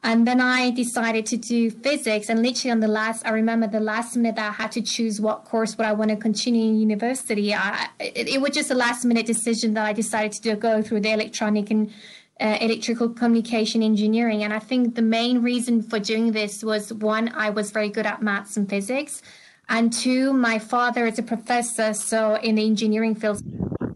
And 0.02 0.26
then 0.26 0.40
I 0.40 0.70
decided 0.70 1.26
to 1.26 1.36
do 1.36 1.70
physics. 1.70 2.28
And 2.28 2.42
literally 2.42 2.72
on 2.72 2.80
the 2.80 2.88
last, 2.88 3.26
I 3.26 3.30
remember 3.30 3.66
the 3.66 3.80
last 3.80 4.16
minute 4.16 4.36
that 4.36 4.48
I 4.48 4.52
had 4.52 4.72
to 4.72 4.82
choose 4.82 5.20
what 5.20 5.44
course 5.44 5.76
would 5.76 5.86
I 5.86 5.92
want 5.92 6.10
to 6.10 6.16
continue 6.16 6.64
in 6.64 6.80
university. 6.80 7.54
I, 7.54 7.88
it, 7.98 8.28
it 8.28 8.40
was 8.40 8.52
just 8.52 8.70
a 8.70 8.74
last 8.74 9.04
minute 9.04 9.26
decision 9.26 9.74
that 9.74 9.84
I 9.84 9.92
decided 9.92 10.32
to 10.32 10.40
do, 10.40 10.56
go 10.56 10.80
through 10.82 11.00
the 11.00 11.12
electronic 11.12 11.70
and 11.70 11.92
uh, 12.40 12.56
electrical 12.60 13.10
communication 13.10 13.82
engineering. 13.82 14.42
And 14.42 14.52
I 14.52 14.58
think 14.58 14.94
the 14.94 15.02
main 15.02 15.42
reason 15.42 15.82
for 15.82 15.98
doing 15.98 16.32
this 16.32 16.64
was 16.64 16.92
one, 16.92 17.30
I 17.34 17.50
was 17.50 17.70
very 17.70 17.90
good 17.90 18.06
at 18.06 18.22
maths 18.22 18.56
and 18.56 18.68
physics. 18.68 19.20
And 19.68 19.92
two, 19.92 20.32
my 20.32 20.58
father 20.58 21.06
is 21.06 21.18
a 21.18 21.22
professor, 21.22 21.94
so 21.94 22.34
in 22.36 22.56
the 22.56 22.66
engineering 22.66 23.14
field, 23.14 23.42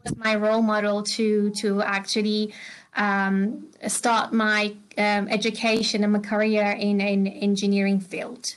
was 0.05 0.17
my 0.17 0.37
role 0.37 0.63
model 0.63 1.03
to 1.03 1.51
to 1.51 1.83
actually 1.83 2.55
um, 2.97 3.69
start 3.87 4.33
my 4.33 4.75
um, 4.97 5.29
education 5.29 6.05
and 6.05 6.13
my 6.13 6.19
career 6.21 6.77
in 6.79 7.01
an 7.01 7.27
engineering 7.27 8.01
field. 8.01 8.57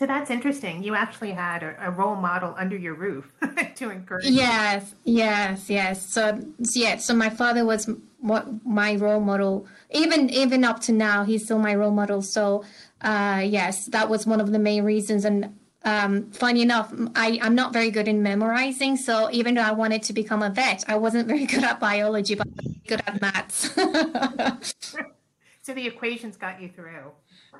So 0.00 0.06
that's 0.06 0.30
interesting. 0.30 0.82
You 0.82 0.94
actually 0.94 1.32
had 1.32 1.62
a, 1.62 1.76
a 1.78 1.90
role 1.90 2.16
model 2.16 2.54
under 2.56 2.74
your 2.74 2.94
roof 2.94 3.30
to 3.74 3.90
encourage. 3.90 4.24
Yes, 4.24 4.94
yes, 5.04 5.68
yes. 5.68 6.08
So, 6.08 6.40
yeah, 6.74 6.96
so 6.96 7.14
my 7.14 7.28
father 7.28 7.66
was 7.66 7.86
what 8.20 8.64
my 8.64 8.96
role 8.96 9.20
model. 9.20 9.66
Even 9.90 10.30
even 10.30 10.64
up 10.64 10.80
to 10.82 10.92
now, 10.92 11.24
he's 11.24 11.44
still 11.44 11.58
my 11.58 11.74
role 11.74 11.90
model. 11.90 12.22
So, 12.22 12.64
uh, 13.02 13.42
yes, 13.44 13.86
that 13.88 14.08
was 14.08 14.26
one 14.26 14.40
of 14.40 14.52
the 14.52 14.58
main 14.58 14.84
reasons. 14.84 15.26
And 15.26 15.54
um, 15.82 16.30
funny 16.30 16.62
enough, 16.62 16.92
I, 17.14 17.38
I'm 17.40 17.54
not 17.54 17.72
very 17.72 17.90
good 17.90 18.06
in 18.06 18.22
memorizing. 18.22 18.96
So 18.96 19.30
even 19.32 19.54
though 19.54 19.62
I 19.62 19.72
wanted 19.72 20.02
to 20.04 20.12
become 20.12 20.42
a 20.42 20.50
vet, 20.50 20.84
I 20.88 20.96
wasn't 20.96 21.26
very 21.32 21.46
good 21.46 21.64
at 21.64 21.80
biology, 21.80 22.34
but 22.34 22.48
good 22.86 23.02
at 23.06 23.20
maths. 23.20 23.74
so 25.62 25.74
the 25.74 25.86
equations 25.86 26.36
got 26.36 26.60
you 26.60 26.68
through. 26.68 27.12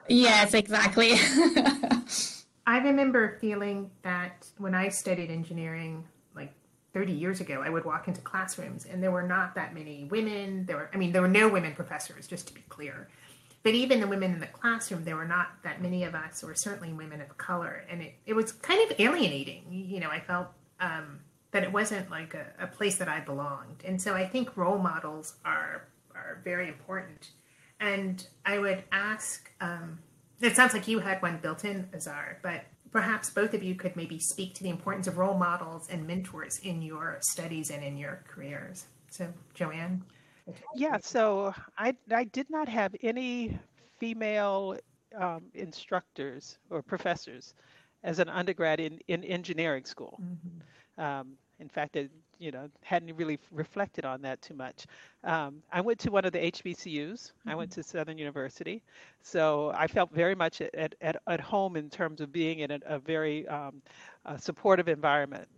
Yes, 0.08 0.54
exactly. 0.54 1.12
I 2.66 2.78
remember 2.78 3.38
feeling 3.40 3.90
that 4.02 4.46
when 4.58 4.74
I 4.74 4.88
studied 4.88 5.30
engineering, 5.30 6.04
like 6.34 6.52
30 6.92 7.12
years 7.12 7.40
ago, 7.40 7.62
I 7.64 7.70
would 7.70 7.84
walk 7.84 8.06
into 8.06 8.20
classrooms 8.20 8.84
and 8.84 9.02
there 9.02 9.10
were 9.10 9.22
not 9.22 9.54
that 9.54 9.74
many 9.74 10.04
women. 10.10 10.66
There 10.66 10.76
were, 10.76 10.90
I 10.92 10.96
mean, 10.96 11.12
there 11.12 11.22
were 11.22 11.28
no 11.28 11.48
women 11.48 11.74
professors, 11.74 12.26
just 12.26 12.48
to 12.48 12.54
be 12.54 12.62
clear. 12.68 13.08
But 13.62 13.74
even 13.74 14.00
the 14.00 14.06
women 14.06 14.32
in 14.32 14.40
the 14.40 14.46
classroom, 14.46 15.04
there 15.04 15.16
were 15.16 15.26
not 15.26 15.48
that 15.64 15.82
many 15.82 16.04
of 16.04 16.14
us, 16.14 16.42
or 16.42 16.54
certainly 16.54 16.92
women 16.94 17.20
of 17.20 17.36
color. 17.36 17.84
And 17.90 18.00
it, 18.00 18.14
it 18.24 18.34
was 18.34 18.52
kind 18.52 18.90
of 18.90 18.98
alienating. 18.98 19.64
You 19.70 20.00
know, 20.00 20.08
I 20.08 20.20
felt 20.20 20.48
um, 20.80 21.20
that 21.50 21.62
it 21.62 21.72
wasn't 21.72 22.10
like 22.10 22.34
a, 22.34 22.46
a 22.58 22.66
place 22.66 22.96
that 22.96 23.08
I 23.08 23.20
belonged. 23.20 23.82
And 23.84 24.00
so 24.00 24.14
I 24.14 24.26
think 24.26 24.56
role 24.56 24.78
models 24.78 25.34
are, 25.44 25.88
are 26.14 26.40
very 26.42 26.68
important 26.68 27.30
and 27.80 28.24
I 28.44 28.58
would 28.58 28.84
ask, 28.92 29.50
um, 29.60 29.98
it 30.40 30.54
sounds 30.54 30.74
like 30.74 30.86
you 30.86 30.98
had 31.00 31.20
one 31.22 31.38
built 31.38 31.64
in, 31.64 31.88
Azar, 31.94 32.38
but 32.42 32.64
perhaps 32.92 33.30
both 33.30 33.54
of 33.54 33.62
you 33.62 33.74
could 33.74 33.96
maybe 33.96 34.18
speak 34.18 34.54
to 34.54 34.62
the 34.62 34.68
importance 34.68 35.06
of 35.06 35.16
role 35.16 35.36
models 35.36 35.88
and 35.90 36.06
mentors 36.06 36.58
in 36.58 36.82
your 36.82 37.18
studies 37.20 37.70
and 37.70 37.82
in 37.82 37.96
your 37.96 38.22
careers. 38.28 38.84
So, 39.10 39.32
Joanne? 39.54 40.04
Yeah, 40.75 40.99
so 41.02 41.54
I, 41.78 41.95
I 42.12 42.25
did 42.25 42.49
not 42.50 42.69
have 42.69 42.95
any 43.02 43.59
female 43.99 44.76
um, 45.19 45.42
instructors 45.54 46.59
or 46.71 46.83
professors 46.83 47.54
as 48.02 48.19
an 48.19 48.28
undergrad 48.28 48.80
in, 48.80 48.99
in 49.09 49.25
engineering 49.25 49.85
school. 49.85 50.21
Mm-hmm. 50.23 51.02
Um, 51.02 51.33
in 51.59 51.69
fact, 51.69 51.97
you 52.38 52.50
know, 52.50 52.69
hadn't 52.83 53.14
really 53.16 53.38
reflected 53.52 54.07
on 54.07 54.23
that 54.23 54.40
too 54.40 54.54
much. 54.54 54.87
Um, 55.25 55.62
I 55.71 55.83
went 55.83 55.99
to 56.00 56.11
one 56.11 56.25
of 56.25 56.33
the 56.33 56.38
HBCUs. 56.38 57.12
Mm-hmm. 57.12 57.49
I 57.50 57.54
went 57.54 57.71
mm-hmm. 57.71 57.83
to 57.83 57.87
Southern 57.87 58.16
University, 58.16 58.83
so 59.23 59.71
I 59.76 59.87
felt 59.87 60.11
very 60.12 60.35
much 60.35 60.62
at 60.62 60.95
at, 61.02 61.16
at 61.26 61.40
home 61.40 61.76
in 61.76 61.90
terms 61.90 62.21
of 62.23 62.33
being 62.33 62.61
in 62.61 62.71
a, 62.71 62.80
a 62.87 62.99
very 62.99 63.47
um, 63.49 63.83
a 64.25 64.38
supportive 64.38 64.88
environment. 64.88 65.49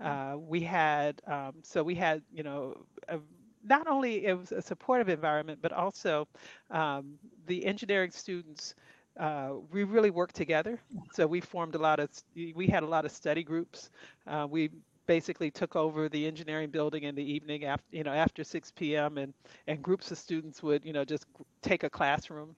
Mm-hmm. 0.00 0.06
Uh, 0.06 0.36
we 0.36 0.60
had 0.60 1.20
um, 1.26 1.54
so 1.62 1.82
we 1.82 1.96
had 1.96 2.22
you 2.32 2.44
know 2.44 2.76
a, 3.08 3.18
not 3.64 3.86
only 3.86 4.26
it 4.26 4.38
was 4.38 4.52
a 4.52 4.62
supportive 4.62 5.08
environment, 5.08 5.60
but 5.62 5.72
also 5.72 6.26
um, 6.70 7.18
the 7.46 7.64
engineering 7.64 8.10
students. 8.10 8.74
Uh, 9.18 9.54
we 9.70 9.82
really 9.84 10.10
worked 10.10 10.34
together. 10.36 10.80
So 11.12 11.26
we 11.26 11.40
formed 11.40 11.74
a 11.74 11.78
lot 11.78 11.98
of, 11.98 12.08
we 12.34 12.66
had 12.68 12.82
a 12.82 12.86
lot 12.86 13.04
of 13.04 13.10
study 13.10 13.42
groups. 13.42 13.90
Uh, 14.26 14.46
we 14.48 14.70
basically 15.06 15.50
took 15.50 15.74
over 15.74 16.08
the 16.08 16.26
engineering 16.26 16.70
building 16.70 17.02
in 17.04 17.14
the 17.14 17.22
evening 17.32 17.64
after 17.64 17.84
you 17.96 18.04
know 18.04 18.12
after 18.12 18.44
6 18.44 18.96
p.m. 18.96 19.18
and 19.18 19.32
and 19.66 19.82
groups 19.82 20.10
of 20.10 20.18
students 20.18 20.62
would 20.62 20.84
you 20.84 20.92
know 20.92 21.04
just 21.04 21.26
take 21.62 21.82
a 21.82 21.90
classroom 21.90 22.54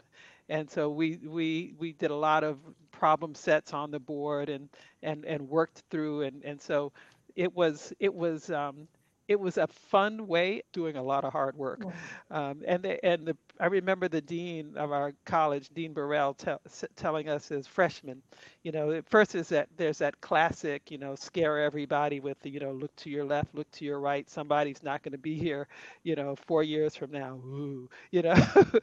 and 0.49 0.69
so 0.71 0.91
we 0.91 1.19
we 1.27 1.75
we 1.79 1.93
did 1.93 2.11
a 2.11 2.15
lot 2.15 2.43
of 2.45 2.59
problem 2.91 3.35
sets 3.35 3.73
on 3.73 3.91
the 3.91 3.99
board 4.01 4.49
and 4.49 4.69
and 5.03 5.25
and 5.25 5.49
worked 5.49 5.83
through 5.91 6.23
and 6.23 6.43
and 6.45 6.61
so 6.61 6.93
it 7.37 7.53
was 7.55 7.93
it 8.01 8.13
was 8.13 8.51
um, 8.51 8.87
it 9.31 9.41
was 9.41 9.57
a 9.59 9.69
fun 9.69 10.27
way 10.27 10.63
doing 10.73 10.97
a 10.97 11.03
lot 11.03 11.25
of 11.25 11.33
hard 11.33 11.57
work. 11.57 11.87
Um, 12.31 12.63
and 12.67 12.83
the, 12.83 13.05
and 13.05 13.27
the, 13.29 13.37
I 13.61 13.67
remember 13.67 14.09
the 14.09 14.21
dean 14.21 14.75
of 14.77 14.93
our 14.93 15.13
college, 15.25 15.69
Dean 15.71 15.93
Burrell, 15.95 16.35
tell, 16.35 16.61
telling 16.97 17.29
us 17.29 17.51
as 17.53 17.67
freshmen, 17.67 18.23
you 18.65 18.73
know, 18.73 19.01
first 19.09 19.35
is 19.37 19.49
that 19.51 19.69
there's 19.77 19.99
that 19.99 20.21
classic, 20.21 20.91
you 20.91 20.99
know, 20.99 21.15
scare 21.15 21.59
everybody 21.61 22.21
with 22.21 22.41
the, 22.41 22.51
you 22.51 22.61
know, 22.61 22.73
look 22.73 22.95
to 22.97 23.11
your 23.11 23.25
left, 23.25 23.55
look 23.55 23.71
to 23.73 23.85
your 23.85 24.01
right. 24.01 24.29
Somebody's 24.29 24.83
not 24.83 25.03
going 25.03 25.13
to 25.13 25.19
be 25.19 25.37
here, 25.37 25.69
you 26.05 26.17
know, 26.17 26.37
four 26.47 26.63
years 26.65 26.97
from 26.97 27.13
now. 27.13 27.37
Ooh, 27.45 27.89
you 28.11 28.23
know, 28.23 28.35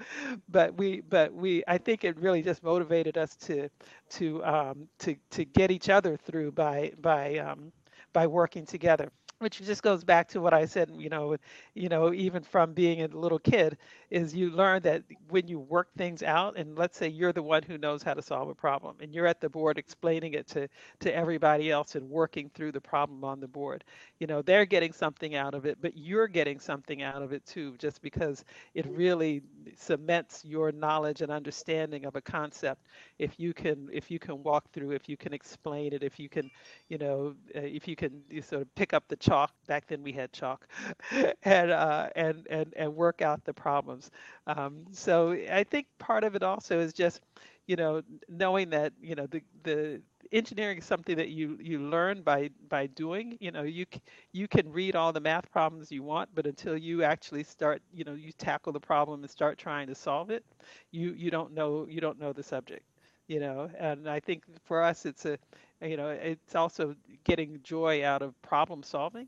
but 0.50 0.76
we, 0.78 1.02
but 1.02 1.34
we, 1.34 1.64
I 1.68 1.78
think 1.78 2.04
it 2.04 2.18
really 2.20 2.42
just 2.42 2.64
motivated 2.64 3.18
us 3.18 3.36
to, 3.48 3.70
to, 4.12 4.44
um, 4.46 4.88
to, 5.00 5.16
to 5.32 5.46
get 5.46 5.72
each 5.72 5.90
other 5.90 6.18
through 6.18 6.52
by, 6.54 6.94
by, 7.02 7.38
um, 7.38 7.72
by 8.14 8.28
working 8.28 8.66
together 8.66 9.12
which 9.40 9.62
just 9.62 9.84
goes 9.84 10.04
back 10.04 10.28
to 10.30 10.42
what 10.42 10.54
I 10.54 10.66
said, 10.66 10.90
you 10.98 11.10
know, 11.10 11.38
you 11.76 11.90
know, 11.90 12.14
even 12.14 12.44
from 12.44 12.74
being 12.74 13.02
a 13.02 13.08
little 13.08 13.40
kid, 13.40 13.78
is 14.10 14.34
you 14.36 14.50
learn 14.52 14.82
that 14.84 15.04
when 15.30 15.48
you 15.48 15.60
work 15.60 15.90
things 15.98 16.24
out, 16.24 16.58
and 16.58 16.78
let's 16.78 16.98
say 16.98 17.08
you're 17.08 17.34
the 17.34 17.44
one 17.44 17.64
who 17.64 17.78
knows 17.78 18.02
how 18.04 18.14
to 18.14 18.22
solve 18.22 18.50
a 18.50 18.56
problem, 18.56 18.98
and 19.02 19.14
you're 19.14 19.28
at 19.28 19.40
the 19.42 19.50
board 19.50 19.78
explaining 19.78 20.34
it 20.34 20.48
to 20.48 20.68
to 21.00 21.16
everybody 21.16 21.72
else 21.72 21.96
and 21.96 22.10
working 22.10 22.50
through 22.54 22.72
the 22.72 22.82
problem 22.82 23.24
on 23.24 23.40
the 23.40 23.48
board, 23.48 23.84
you 24.20 24.28
know, 24.28 24.42
they're 24.42 24.66
getting 24.66 24.92
something 24.92 25.36
out 25.36 25.54
of 25.54 25.66
it, 25.66 25.78
but 25.82 25.96
you're 25.98 26.28
getting 26.28 26.60
something 26.60 27.02
out 27.04 27.22
of 27.22 27.32
it 27.34 27.46
too, 27.46 27.76
just 27.78 28.02
because 28.02 28.44
it 28.74 28.86
really 28.88 29.42
cements 29.76 30.44
your 30.46 30.72
knowledge 30.72 31.22
and 31.22 31.32
understanding 31.32 32.06
of 32.06 32.16
a 32.16 32.22
concept. 32.22 32.82
If 33.20 33.40
you 33.40 33.54
can, 33.54 33.90
if 33.92 34.10
you 34.12 34.20
can 34.20 34.42
walk 34.44 34.72
through, 34.72 34.92
if 34.92 35.08
you 35.10 35.18
can 35.18 35.34
explain 35.34 35.94
it, 35.94 36.04
if 36.04 36.20
you 36.20 36.30
can, 36.30 36.50
you 36.90 36.98
know, 36.98 37.36
uh, 37.56 37.60
if 37.60 37.88
you 37.88 37.96
can 37.96 38.22
you 38.30 38.42
sort 38.42 38.62
of 38.64 38.76
pick 38.76 38.94
up 38.94 39.08
the 39.08 39.16
chalk. 39.28 39.52
Back 39.68 39.88
then 39.88 40.04
we 40.04 40.12
had 40.12 40.32
chalk, 40.34 40.68
and 41.44 41.72
uh, 41.72 42.10
and 42.16 42.48
and 42.50 42.74
and 42.76 42.96
work 42.96 43.22
out 43.22 43.44
the 43.46 43.54
problems. 43.54 44.12
Um, 44.48 44.86
so 44.92 45.32
I 45.52 45.64
think 45.64 45.88
part 46.00 46.24
of 46.24 46.36
it 46.36 46.44
also 46.44 46.80
is 46.80 46.94
just, 46.94 47.22
you 47.68 47.76
know, 47.76 48.02
knowing 48.30 48.70
that 48.72 48.94
you 49.02 49.16
know 49.16 49.28
the 49.28 49.42
the 49.64 50.02
engineering 50.32 50.78
is 50.80 50.86
something 50.86 51.16
that 51.18 51.30
you 51.30 51.58
you 51.62 51.80
learn 51.80 52.22
by 52.22 52.50
by 52.70 52.88
doing. 52.88 53.38
You 53.40 53.52
know, 53.52 53.64
you 53.64 53.86
you 54.34 54.48
can 54.48 54.72
read 54.72 54.96
all 54.96 55.12
the 55.14 55.20
math 55.22 55.52
problems 55.52 55.92
you 55.92 56.04
want, 56.04 56.30
but 56.34 56.46
until 56.48 56.78
you 56.78 57.04
actually 57.04 57.44
start, 57.44 57.82
you 57.94 58.04
know, 58.04 58.14
you 58.14 58.32
tackle 58.34 58.74
the 58.74 58.80
problem 58.80 59.22
and 59.24 59.30
start 59.30 59.58
trying 59.58 59.88
to 59.88 59.96
solve 59.96 60.30
it, 60.30 60.44
you 60.92 61.12
you 61.14 61.32
don't 61.32 61.54
know 61.54 61.88
you 61.90 62.02
don't 62.02 62.20
know 62.20 62.34
the 62.34 62.44
subject 62.44 62.84
you 63.28 63.40
know 63.40 63.70
and 63.78 64.10
i 64.10 64.20
think 64.20 64.44
for 64.66 64.82
us 64.82 65.06
it's 65.06 65.26
a 65.26 65.38
you 65.82 65.98
know 65.98 66.10
it's 66.10 66.56
also 66.56 66.96
getting 67.24 67.60
joy 67.64 68.04
out 68.06 68.22
of 68.22 68.40
problem 68.42 68.84
solving. 68.84 69.28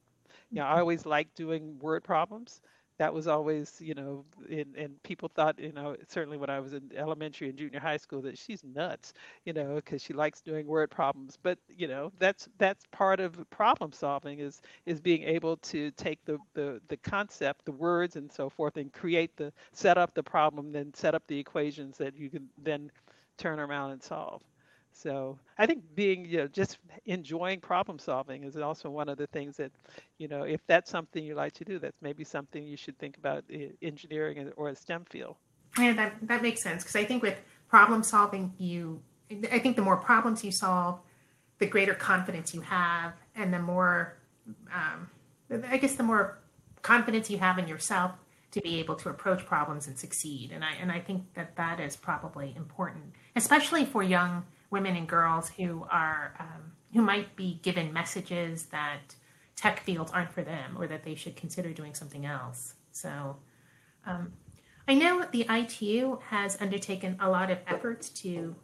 You 0.52 0.60
know 0.60 0.66
i 0.66 0.70
mm-hmm. 0.70 0.80
always 0.80 1.06
liked 1.06 1.36
doing 1.36 1.78
word 1.80 2.04
problems. 2.04 2.62
That 2.98 3.14
was 3.14 3.28
always 3.28 3.78
you 3.80 3.94
know 3.94 4.26
and, 4.50 4.76
and 4.76 5.04
people 5.04 5.30
thought 5.34 5.58
you 5.60 5.72
know 5.72 5.96
certainly 6.10 6.38
when 6.38 6.50
i 6.50 6.60
was 6.60 6.74
in 6.74 6.92
elementary 6.98 7.48
and 7.48 7.58
junior 7.58 7.80
high 7.80 7.98
school 7.98 8.22
that 8.24 8.38
she's 8.38 8.62
nuts 8.64 9.14
you 9.46 9.54
know 9.54 9.76
because 9.76 10.02
she 10.02 10.12
likes 10.14 10.42
doing 10.42 10.68
word 10.68 10.90
problems. 10.90 11.38
But 11.42 11.60
you 11.70 11.88
know 11.88 12.12
that's 12.20 12.50
that's 12.58 12.84
part 12.92 13.20
of 13.22 13.38
problem 13.52 13.94
solving 13.94 14.40
is 14.40 14.62
is 14.86 15.00
being 15.00 15.24
able 15.24 15.58
to 15.58 15.92
take 15.92 16.20
the 16.26 16.40
the, 16.56 16.82
the 16.90 16.98
concept 16.98 17.66
the 17.66 17.72
words 17.72 18.16
and 18.16 18.32
so 18.32 18.50
forth 18.50 18.76
and 18.76 18.92
create 18.92 19.38
the 19.38 19.54
set 19.72 19.98
up 19.98 20.14
the 20.14 20.24
problem 20.24 20.72
then 20.72 20.94
set 20.94 21.16
up 21.16 21.24
the 21.28 21.40
equations 21.40 21.98
that 21.98 22.18
you 22.18 22.30
can 22.30 22.50
then 22.58 22.92
turn 23.40 23.60
around 23.60 23.92
and 23.92 24.04
solve 24.04 24.42
So 24.92 25.40
I 25.58 25.66
think 25.66 25.84
being, 25.96 26.26
you 26.26 26.40
know, 26.40 26.48
just 26.48 26.78
enjoying 27.06 27.62
problem 27.62 28.00
solving 28.00 28.44
is 28.44 28.58
also 28.58 28.90
one 28.90 29.10
of 29.10 29.18
the 29.18 29.28
things 29.28 29.58
that, 29.58 29.72
you 30.18 30.28
know, 30.28 30.44
if 30.44 30.62
that's 30.68 30.92
something 30.92 31.24
you 31.24 31.36
like 31.36 31.54
to 31.54 31.64
do, 31.64 31.80
that's 31.80 32.02
maybe 32.02 32.24
something 32.24 32.66
you 32.66 32.78
should 32.78 32.98
think 33.00 33.18
about 33.18 33.44
engineering 33.82 34.52
or 34.58 34.70
a 34.70 34.76
STEM 34.76 35.06
field. 35.06 35.38
Yeah, 35.78 35.94
that 35.94 36.16
that 36.24 36.42
makes 36.42 36.62
sense 36.62 36.84
because 36.84 36.96
I 36.96 37.06
think 37.06 37.24
with 37.24 37.38
problem 37.70 38.04
solving, 38.04 38.54
you, 38.58 39.02
I 39.52 39.60
think 39.60 39.76
the 39.76 39.84
more 39.84 39.98
problems 39.98 40.44
you 40.44 40.52
solve, 40.52 41.00
the 41.60 41.68
greater 41.68 41.94
confidence 41.94 42.54
you 42.54 42.62
have, 42.62 43.14
and 43.36 43.54
the 43.54 43.60
more, 43.60 44.18
um, 44.74 45.10
I 45.68 45.78
guess, 45.78 45.96
the 45.96 46.04
more 46.04 46.40
confidence 46.82 47.30
you 47.30 47.38
have 47.38 47.60
in 47.60 47.68
yourself 47.68 48.12
to 48.52 48.62
be 48.62 48.80
able 48.80 48.96
to 48.96 49.10
approach 49.10 49.46
problems 49.46 49.88
and 49.88 49.98
succeed. 49.98 50.52
And 50.52 50.64
I 50.64 50.74
and 50.82 50.92
I 50.92 51.00
think 51.00 51.34
that 51.34 51.56
that 51.56 51.80
is 51.80 51.96
probably 51.96 52.54
important, 52.56 53.14
especially 53.36 53.86
for 53.86 54.04
young 54.04 54.46
women 54.70 54.96
and 54.96 55.08
girls 55.08 55.50
who 55.50 55.86
are 55.90 56.36
um, 56.40 56.72
who 56.94 57.02
might 57.02 57.36
be 57.36 57.60
given 57.62 57.94
messages 57.94 58.66
that 58.68 59.16
tech 59.56 59.82
fields 59.82 60.12
aren't 60.12 60.32
for 60.32 60.42
them 60.42 60.78
or 60.78 60.88
that 60.88 61.04
they 61.04 61.16
should 61.16 61.36
consider 61.36 61.74
doing 61.74 61.94
something 61.94 62.26
else. 62.26 62.76
So. 62.92 63.38
Um, 64.06 64.34
I 64.88 64.96
know 64.96 65.24
the 65.32 65.46
ITU 65.48 66.18
has 66.30 66.60
undertaken 66.60 67.16
a 67.20 67.30
lot 67.30 67.52
of 67.52 67.60
efforts 67.68 68.10
to 68.22 68.56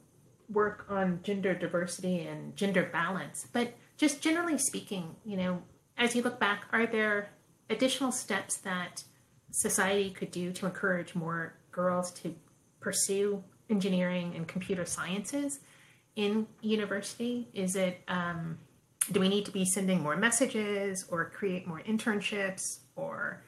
work 0.50 0.88
on 0.90 1.20
gender 1.22 1.54
diversity 1.54 2.22
and 2.22 2.56
gender 2.56 2.90
balance, 2.92 3.48
but 3.54 3.76
just 3.98 4.22
generally 4.22 4.58
speaking, 4.58 5.16
you 5.24 5.38
know, 5.38 5.62
as 5.98 6.16
you 6.16 6.24
look 6.24 6.40
back, 6.40 6.66
are 6.72 6.86
there 6.86 7.30
additional 7.70 8.12
steps 8.12 8.58
that 8.58 9.04
society 9.56 10.10
could 10.10 10.32
do 10.32 10.52
to 10.52 10.66
encourage 10.66 11.16
more 11.16 11.54
girls 11.72 12.12
to 12.12 12.36
pursue 12.82 13.44
engineering 13.70 14.34
and 14.36 14.48
computer 14.48 14.86
sciences 14.86 15.60
in 16.16 16.48
university? 16.62 17.48
Is 17.54 17.76
it 17.76 18.02
um, 18.08 18.58
do 19.12 19.20
we 19.20 19.30
need 19.30 19.46
to 19.46 19.52
be 19.52 19.66
sending 19.66 20.02
more 20.02 20.18
messages 20.18 21.06
or 21.10 21.26
create 21.30 21.68
more 21.68 21.82
internships 21.82 22.80
or 22.96 23.42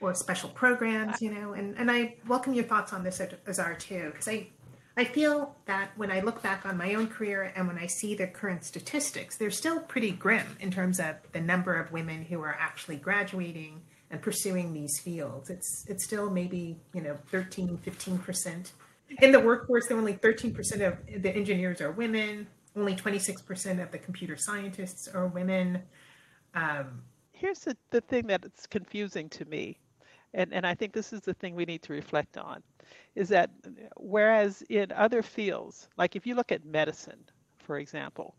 or 0.00 0.14
special 0.14 0.48
programs? 0.50 1.20
You 1.20 1.34
know, 1.34 1.52
and 1.54 1.76
and 1.76 1.90
I 1.90 2.16
welcome 2.28 2.54
your 2.54 2.64
thoughts 2.64 2.92
on 2.92 3.02
this, 3.02 3.20
Azar, 3.48 3.74
too, 3.74 4.10
because 4.12 4.28
I 4.28 4.48
I 4.96 5.04
feel 5.04 5.56
that 5.66 5.90
when 5.96 6.12
I 6.12 6.20
look 6.20 6.42
back 6.42 6.66
on 6.66 6.76
my 6.76 6.94
own 6.94 7.08
career 7.08 7.52
and 7.56 7.66
when 7.66 7.78
I 7.78 7.86
see 7.86 8.14
the 8.14 8.26
current 8.26 8.62
statistics, 8.62 9.38
they're 9.38 9.50
still 9.50 9.80
pretty 9.80 10.12
grim 10.12 10.56
in 10.60 10.70
terms 10.70 11.00
of 11.00 11.16
the 11.32 11.40
number 11.40 11.74
of 11.74 11.90
women 11.90 12.22
who 12.22 12.40
are 12.42 12.56
actually 12.60 12.96
graduating 12.96 13.82
and 14.12 14.20
pursuing 14.20 14.72
these 14.72 15.00
fields. 15.00 15.50
It's 15.50 15.84
it's 15.88 16.04
still 16.04 16.30
maybe, 16.30 16.76
you 16.94 17.00
know, 17.00 17.18
13, 17.30 17.78
15%. 17.78 18.72
In 19.20 19.32
the 19.32 19.40
workforce, 19.40 19.88
there 19.88 19.96
only 19.96 20.14
13% 20.14 20.86
of 20.86 21.22
the 21.22 21.30
engineers 21.34 21.80
are 21.80 21.90
women, 21.90 22.46
only 22.76 22.94
26% 22.94 23.82
of 23.82 23.90
the 23.90 23.98
computer 23.98 24.36
scientists 24.36 25.08
are 25.08 25.26
women. 25.26 25.82
Um, 26.54 27.02
Here's 27.32 27.60
the, 27.60 27.76
the 27.90 28.00
thing 28.02 28.26
that's 28.26 28.66
confusing 28.66 29.28
to 29.30 29.44
me, 29.46 29.78
and, 30.32 30.52
and 30.52 30.66
I 30.66 30.74
think 30.74 30.92
this 30.92 31.12
is 31.12 31.20
the 31.22 31.34
thing 31.34 31.54
we 31.54 31.64
need 31.64 31.82
to 31.82 31.92
reflect 31.92 32.38
on, 32.38 32.62
is 33.16 33.28
that 33.30 33.50
whereas 33.96 34.62
in 34.70 34.92
other 34.92 35.22
fields, 35.22 35.88
like 35.98 36.16
if 36.16 36.26
you 36.26 36.34
look 36.34 36.52
at 36.52 36.64
medicine, 36.64 37.18
for 37.58 37.78
example, 37.78 38.34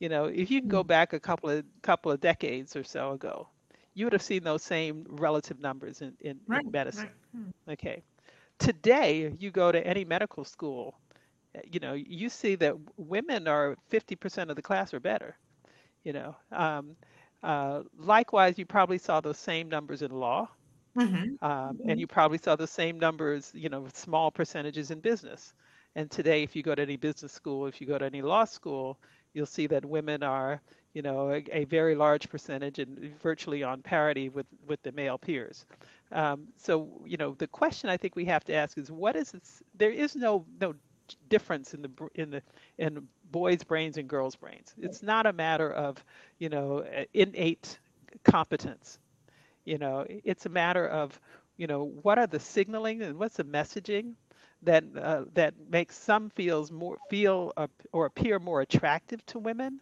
you 0.00 0.08
know, 0.08 0.24
if 0.24 0.50
you 0.50 0.60
can 0.60 0.68
go 0.68 0.82
hmm. 0.82 0.88
back 0.88 1.12
a 1.12 1.20
couple 1.20 1.50
of 1.50 1.64
couple 1.82 2.10
of 2.10 2.20
decades 2.20 2.74
or 2.74 2.82
so 2.82 3.12
ago, 3.12 3.48
you 3.94 4.06
would 4.06 4.12
have 4.12 4.22
seen 4.22 4.42
those 4.42 4.62
same 4.62 5.04
relative 5.08 5.58
numbers 5.60 6.00
in, 6.00 6.14
in, 6.20 6.38
right, 6.46 6.64
in 6.64 6.70
medicine. 6.70 7.08
Right. 7.34 7.44
Hmm. 7.66 7.72
Okay. 7.72 8.02
Today, 8.58 9.32
you 9.38 9.50
go 9.50 9.72
to 9.72 9.84
any 9.86 10.04
medical 10.04 10.44
school, 10.44 10.98
eh, 11.54 11.60
you 11.70 11.80
know, 11.80 11.94
you 11.94 12.28
see 12.28 12.54
that 12.56 12.74
women 12.96 13.48
are 13.48 13.76
50% 13.90 14.50
of 14.50 14.56
the 14.56 14.62
class 14.62 14.92
or 14.92 15.00
better, 15.00 15.36
you 16.04 16.12
know. 16.12 16.36
Um, 16.52 16.96
uh, 17.42 17.82
likewise, 17.98 18.58
you 18.58 18.66
probably 18.66 18.98
saw 18.98 19.20
those 19.20 19.38
same 19.38 19.68
numbers 19.68 20.02
in 20.02 20.10
law. 20.10 20.48
Mm-hmm. 20.98 21.14
Um, 21.14 21.76
mm-hmm. 21.76 21.88
And 21.88 22.00
you 22.00 22.06
probably 22.06 22.38
saw 22.38 22.56
the 22.56 22.66
same 22.66 22.98
numbers, 22.98 23.52
you 23.54 23.68
know, 23.68 23.86
small 23.94 24.30
percentages 24.30 24.90
in 24.90 25.00
business. 25.00 25.54
And 25.96 26.10
today, 26.10 26.42
if 26.42 26.54
you 26.54 26.62
go 26.62 26.74
to 26.74 26.82
any 26.82 26.96
business 26.96 27.32
school, 27.32 27.66
if 27.66 27.80
you 27.80 27.86
go 27.86 27.98
to 27.98 28.04
any 28.04 28.22
law 28.22 28.44
school, 28.44 28.98
you'll 29.32 29.46
see 29.46 29.66
that 29.68 29.84
women 29.84 30.22
are, 30.22 30.60
you 30.94 31.02
know, 31.02 31.30
a, 31.30 31.44
a 31.52 31.64
very 31.64 31.94
large 31.94 32.28
percentage 32.28 32.78
and 32.78 32.98
virtually 33.22 33.62
on 33.62 33.82
parity 33.82 34.28
with, 34.28 34.46
with 34.66 34.82
the 34.82 34.92
male 34.92 35.18
peers. 35.18 35.66
Um, 36.12 36.48
so, 36.56 37.02
you 37.06 37.16
know, 37.16 37.34
the 37.34 37.46
question 37.46 37.88
I 37.90 37.96
think 37.96 38.16
we 38.16 38.24
have 38.26 38.44
to 38.44 38.54
ask 38.54 38.76
is 38.78 38.90
what 38.90 39.16
is 39.16 39.32
this? 39.32 39.62
There 39.74 39.90
is 39.90 40.16
no 40.16 40.46
no 40.60 40.74
difference 41.28 41.74
in 41.74 41.82
the 41.82 41.90
in 42.14 42.30
the 42.30 42.42
in 42.78 43.06
boys' 43.30 43.62
brains 43.64 43.98
and 43.98 44.08
girls' 44.08 44.36
brains. 44.36 44.74
It's 44.78 45.02
not 45.02 45.26
a 45.26 45.32
matter 45.32 45.70
of, 45.72 46.04
you 46.38 46.48
know, 46.48 46.84
innate 47.14 47.78
competence. 48.24 48.98
You 49.64 49.78
know, 49.78 50.04
it's 50.08 50.46
a 50.46 50.50
matter 50.50 50.86
of, 50.88 51.18
you 51.56 51.66
know, 51.66 51.84
what 52.02 52.18
are 52.18 52.26
the 52.26 52.40
signaling 52.40 53.02
and 53.02 53.18
what's 53.18 53.36
the 53.36 53.44
messaging 53.44 54.14
that 54.62 54.84
uh, 54.96 55.24
that 55.34 55.54
makes 55.70 55.96
some 55.98 56.30
feels 56.30 56.70
more 56.70 56.98
feel 57.08 57.52
uh, 57.56 57.66
or 57.92 58.06
appear 58.06 58.38
more 58.38 58.60
attractive 58.60 59.24
to 59.26 59.38
women 59.38 59.80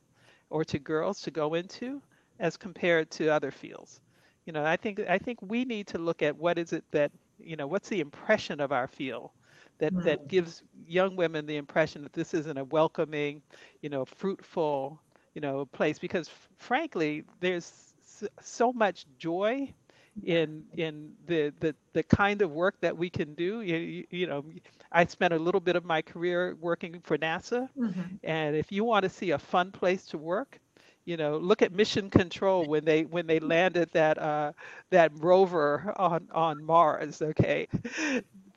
or 0.51 0.65
to 0.65 0.79
girls 0.79 1.21
to 1.23 1.31
go 1.31 1.55
into 1.55 2.03
as 2.39 2.57
compared 2.57 3.11
to 3.11 3.29
other 3.29 3.51
fields. 3.51 4.01
You 4.47 4.53
know, 4.53 4.65
I 4.65 4.77
think 4.77 5.01
I 5.01 5.19
think 5.19 5.39
we 5.43 5.65
need 5.65 5.87
to 5.89 5.99
look 5.99 6.23
at 6.23 6.37
what 6.37 6.59
is 6.59 6.73
it 6.73 6.85
that 6.93 7.13
you 7.39 7.57
know 7.57 7.67
what's 7.67 7.89
the 7.89 8.01
impression 8.01 8.61
of 8.61 8.73
our 8.73 8.87
field 8.87 9.31
that 9.79 9.93
mm-hmm. 9.93 10.05
that 10.05 10.29
gives 10.29 10.63
young 10.87 11.17
women 11.17 11.47
the 11.47 11.57
impression 11.57 12.03
that 12.03 12.13
this 12.13 12.35
isn't 12.35 12.59
a 12.59 12.65
welcoming, 12.65 13.43
you 13.83 13.89
know, 13.89 14.05
fruitful, 14.05 15.01
you 15.35 15.41
know, 15.41 15.67
place 15.67 15.99
because 15.99 16.31
frankly 16.59 17.25
there's 17.41 17.95
so 18.41 18.73
much 18.73 19.07
joy 19.19 19.73
in 20.22 20.64
in 20.76 21.12
the, 21.26 21.52
the 21.61 21.74
the 21.92 22.02
kind 22.04 22.42
of 22.42 22.50
work 22.50 22.81
that 22.81 22.96
we 22.96 23.11
can 23.11 23.35
do. 23.35 23.61
You, 23.62 24.04
you 24.11 24.26
know 24.26 24.44
i 24.92 25.04
spent 25.04 25.33
a 25.33 25.38
little 25.38 25.61
bit 25.61 25.76
of 25.76 25.85
my 25.85 26.02
career 26.02 26.54
working 26.61 27.00
for 27.02 27.16
nasa. 27.18 27.68
Mm-hmm. 27.76 28.16
and 28.24 28.57
if 28.57 28.70
you 28.72 28.85
want 28.85 29.02
to 29.04 29.09
see 29.09 29.31
a 29.31 29.38
fun 29.38 29.70
place 29.72 30.07
to 30.07 30.18
work 30.18 30.59
you 31.04 31.16
know 31.16 31.37
look 31.38 31.62
at 31.62 31.72
mission 31.72 32.11
control 32.11 32.66
when 32.66 32.85
they 32.85 33.04
when 33.04 33.26
they 33.26 33.38
landed 33.40 33.90
that 33.92 34.18
uh, 34.18 34.52
that 34.90 35.11
rover 35.14 35.92
on 35.96 36.28
on 36.33 36.62
mars 36.64 37.20
okay? 37.22 37.68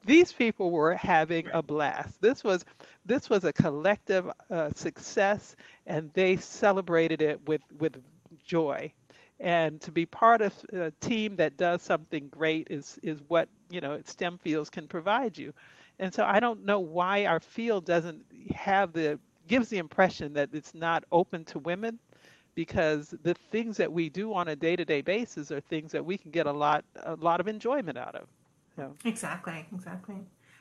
These 0.05 0.31
people 0.33 0.71
were 0.71 0.95
having 0.95 1.47
a 1.53 1.61
blast. 1.61 2.21
This 2.21 2.43
was 2.43 2.65
this 3.05 3.29
was 3.29 3.43
a 3.43 3.53
collective 3.53 4.29
uh, 4.49 4.71
success 4.75 5.55
and 5.85 6.11
they 6.13 6.37
celebrated 6.37 7.21
it 7.21 7.41
with 7.47 7.61
with 7.77 8.01
joy 8.43 8.93
and 9.41 9.81
to 9.81 9.91
be 9.91 10.05
part 10.05 10.41
of 10.41 10.53
a 10.71 10.91
team 11.01 11.35
that 11.35 11.57
does 11.57 11.81
something 11.81 12.29
great 12.29 12.67
is 12.69 12.99
is 13.03 13.19
what 13.27 13.49
you 13.69 13.81
know 13.81 13.99
STEM 14.05 14.37
fields 14.37 14.69
can 14.69 14.87
provide 14.87 15.37
you. 15.37 15.53
And 15.99 16.13
so 16.13 16.23
I 16.23 16.39
don't 16.39 16.63
know 16.63 16.79
why 16.79 17.25
our 17.25 17.39
field 17.39 17.85
doesn't 17.85 18.23
have 18.53 18.93
the 18.93 19.19
gives 19.47 19.69
the 19.69 19.79
impression 19.79 20.33
that 20.33 20.49
it's 20.53 20.73
not 20.73 21.03
open 21.11 21.43
to 21.45 21.59
women 21.59 21.99
because 22.53 23.15
the 23.23 23.33
things 23.33 23.77
that 23.77 23.91
we 23.91 24.09
do 24.09 24.33
on 24.33 24.49
a 24.49 24.55
day-to-day 24.55 25.01
basis 25.01 25.51
are 25.51 25.59
things 25.59 25.91
that 25.91 26.05
we 26.05 26.17
can 26.17 26.31
get 26.31 26.45
a 26.45 26.51
lot 26.51 26.85
a 27.03 27.15
lot 27.15 27.39
of 27.39 27.47
enjoyment 27.47 27.97
out 27.97 28.15
of. 28.15 28.27
So. 28.75 28.95
Exactly, 29.03 29.65
exactly. 29.73 30.15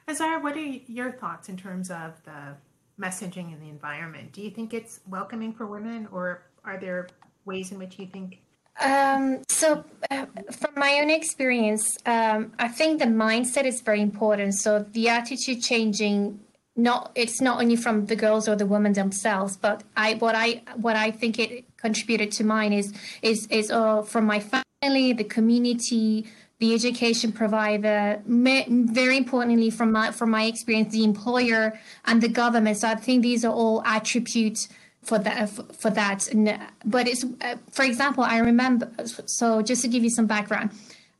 Azara, 0.08 0.40
what 0.40 0.56
are 0.56 0.60
your 0.60 1.12
thoughts 1.12 1.48
in 1.48 1.56
terms 1.56 1.90
of 1.90 2.20
the 2.24 2.56
messaging 3.00 3.52
in 3.52 3.60
the 3.60 3.68
environment? 3.68 4.32
Do 4.32 4.42
you 4.42 4.50
think 4.50 4.72
it's 4.74 5.00
welcoming 5.06 5.52
for 5.52 5.66
women 5.66 6.08
or 6.10 6.42
are 6.64 6.78
there 6.78 7.08
ways 7.44 7.72
in 7.72 7.78
which 7.78 7.98
you 7.98 8.06
think 8.06 8.40
um, 8.78 9.42
so, 9.48 9.84
uh, 10.10 10.26
from 10.52 10.74
my 10.76 11.00
own 11.00 11.10
experience, 11.10 11.98
um, 12.06 12.52
I 12.58 12.68
think 12.68 12.98
the 12.98 13.06
mindset 13.06 13.64
is 13.64 13.80
very 13.80 14.00
important. 14.00 14.54
So, 14.54 14.86
the 14.90 15.08
attitude 15.08 15.62
changing 15.62 16.40
not 16.76 17.10
it's 17.14 17.40
not 17.40 17.60
only 17.60 17.76
from 17.76 18.06
the 18.06 18.16
girls 18.16 18.48
or 18.48 18.56
the 18.56 18.66
women 18.66 18.92
themselves, 18.94 19.56
but 19.56 19.82
I 19.96 20.14
what 20.14 20.34
I 20.34 20.62
what 20.76 20.96
I 20.96 21.10
think 21.10 21.38
it 21.38 21.64
contributed 21.76 22.32
to 22.32 22.44
mine 22.44 22.72
is 22.72 22.94
is 23.22 23.46
is 23.48 23.70
uh, 23.70 24.02
from 24.02 24.24
my 24.24 24.40
family, 24.40 25.12
the 25.12 25.24
community, 25.24 26.26
the 26.58 26.72
education 26.72 27.32
provider, 27.32 28.22
very 28.26 29.16
importantly 29.16 29.70
from 29.70 29.92
my 29.92 30.10
from 30.12 30.30
my 30.30 30.44
experience, 30.44 30.92
the 30.92 31.04
employer 31.04 31.78
and 32.06 32.22
the 32.22 32.28
government. 32.28 32.78
So, 32.78 32.88
I 32.88 32.94
think 32.94 33.22
these 33.22 33.44
are 33.44 33.52
all 33.52 33.82
attributes 33.84 34.68
for 35.02 35.18
that 35.18 35.48
for 35.48 35.90
that 35.90 36.28
but 36.84 37.08
it's 37.08 37.24
uh, 37.40 37.56
for 37.70 37.84
example 37.84 38.22
i 38.22 38.38
remember 38.38 38.90
so 39.26 39.62
just 39.62 39.82
to 39.82 39.88
give 39.88 40.02
you 40.02 40.10
some 40.10 40.26
background 40.26 40.70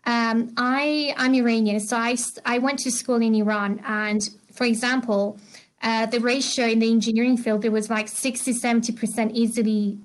um, 0.04 0.52
i 0.56 1.14
i'm 1.16 1.34
iranian 1.34 1.80
so 1.80 1.96
i 1.96 2.16
i 2.44 2.58
went 2.58 2.78
to 2.78 2.90
school 2.90 3.16
in 3.16 3.34
iran 3.34 3.80
and 3.86 4.20
for 4.52 4.64
example 4.64 5.38
uh, 5.82 6.04
the 6.06 6.20
ratio 6.20 6.66
in 6.66 6.78
the 6.78 6.90
engineering 6.90 7.38
field 7.38 7.62
there 7.62 7.70
was 7.70 7.88
like 7.88 8.06
60 8.06 8.52
70% 8.52 9.32
easily 9.32 9.98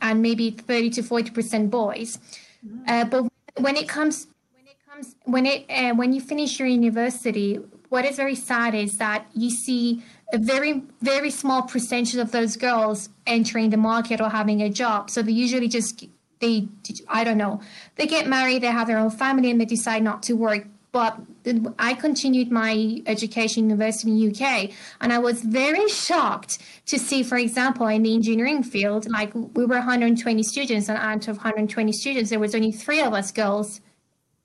and 0.00 0.22
maybe 0.22 0.50
30 0.50 0.90
to 0.90 1.02
40% 1.02 1.70
boys 1.70 2.18
mm-hmm. 2.66 2.82
uh, 2.88 3.04
but 3.04 3.30
when 3.62 3.76
it 3.76 3.88
comes 3.88 4.26
when 4.54 4.66
it 4.66 4.76
comes 4.88 5.14
when 5.24 5.46
it 5.46 5.66
uh, 5.70 5.94
when 5.94 6.12
you 6.12 6.20
finish 6.20 6.58
your 6.58 6.68
university 6.68 7.60
what 7.88 8.04
is 8.04 8.16
very 8.16 8.34
sad 8.34 8.74
is 8.74 8.98
that 8.98 9.26
you 9.34 9.50
see 9.50 10.02
a 10.32 10.38
very 10.38 10.82
very 11.00 11.30
small 11.30 11.62
percentage 11.62 12.16
of 12.16 12.32
those 12.32 12.56
girls 12.56 13.08
entering 13.26 13.70
the 13.70 13.76
market 13.76 14.20
or 14.20 14.30
having 14.30 14.60
a 14.60 14.68
job. 14.68 15.10
So 15.10 15.22
they 15.22 15.32
usually 15.32 15.68
just 15.68 16.06
they 16.40 16.68
i 17.08 17.24
don't 17.24 17.38
know. 17.38 17.60
They 17.96 18.06
get 18.06 18.26
married 18.26 18.62
they 18.62 18.68
have 18.68 18.86
their 18.86 18.98
own 18.98 19.10
family 19.10 19.50
and 19.50 19.60
they 19.60 19.64
decide 19.64 20.02
not 20.02 20.22
to 20.24 20.34
work. 20.34 20.66
But 20.90 21.20
I 21.78 21.92
continued 21.94 22.50
my 22.50 23.02
education 23.06 23.68
university 23.68 24.10
in 24.10 24.30
UK, 24.30 24.70
and 25.02 25.12
I 25.12 25.18
was 25.18 25.42
very 25.42 25.86
shocked 25.88 26.58
to 26.86 26.98
see, 26.98 27.22
for 27.22 27.36
example, 27.36 27.86
in 27.88 28.02
the 28.02 28.14
engineering 28.14 28.62
field, 28.62 29.06
like 29.08 29.34
we 29.34 29.66
were 29.66 29.76
120 29.76 30.42
students, 30.42 30.88
and 30.88 30.96
out 30.96 31.28
of 31.28 31.36
120 31.36 31.92
students, 31.92 32.30
there 32.30 32.38
was 32.38 32.54
only 32.54 32.72
three 32.72 33.02
of 33.02 33.12
us 33.12 33.30
girls 33.30 33.82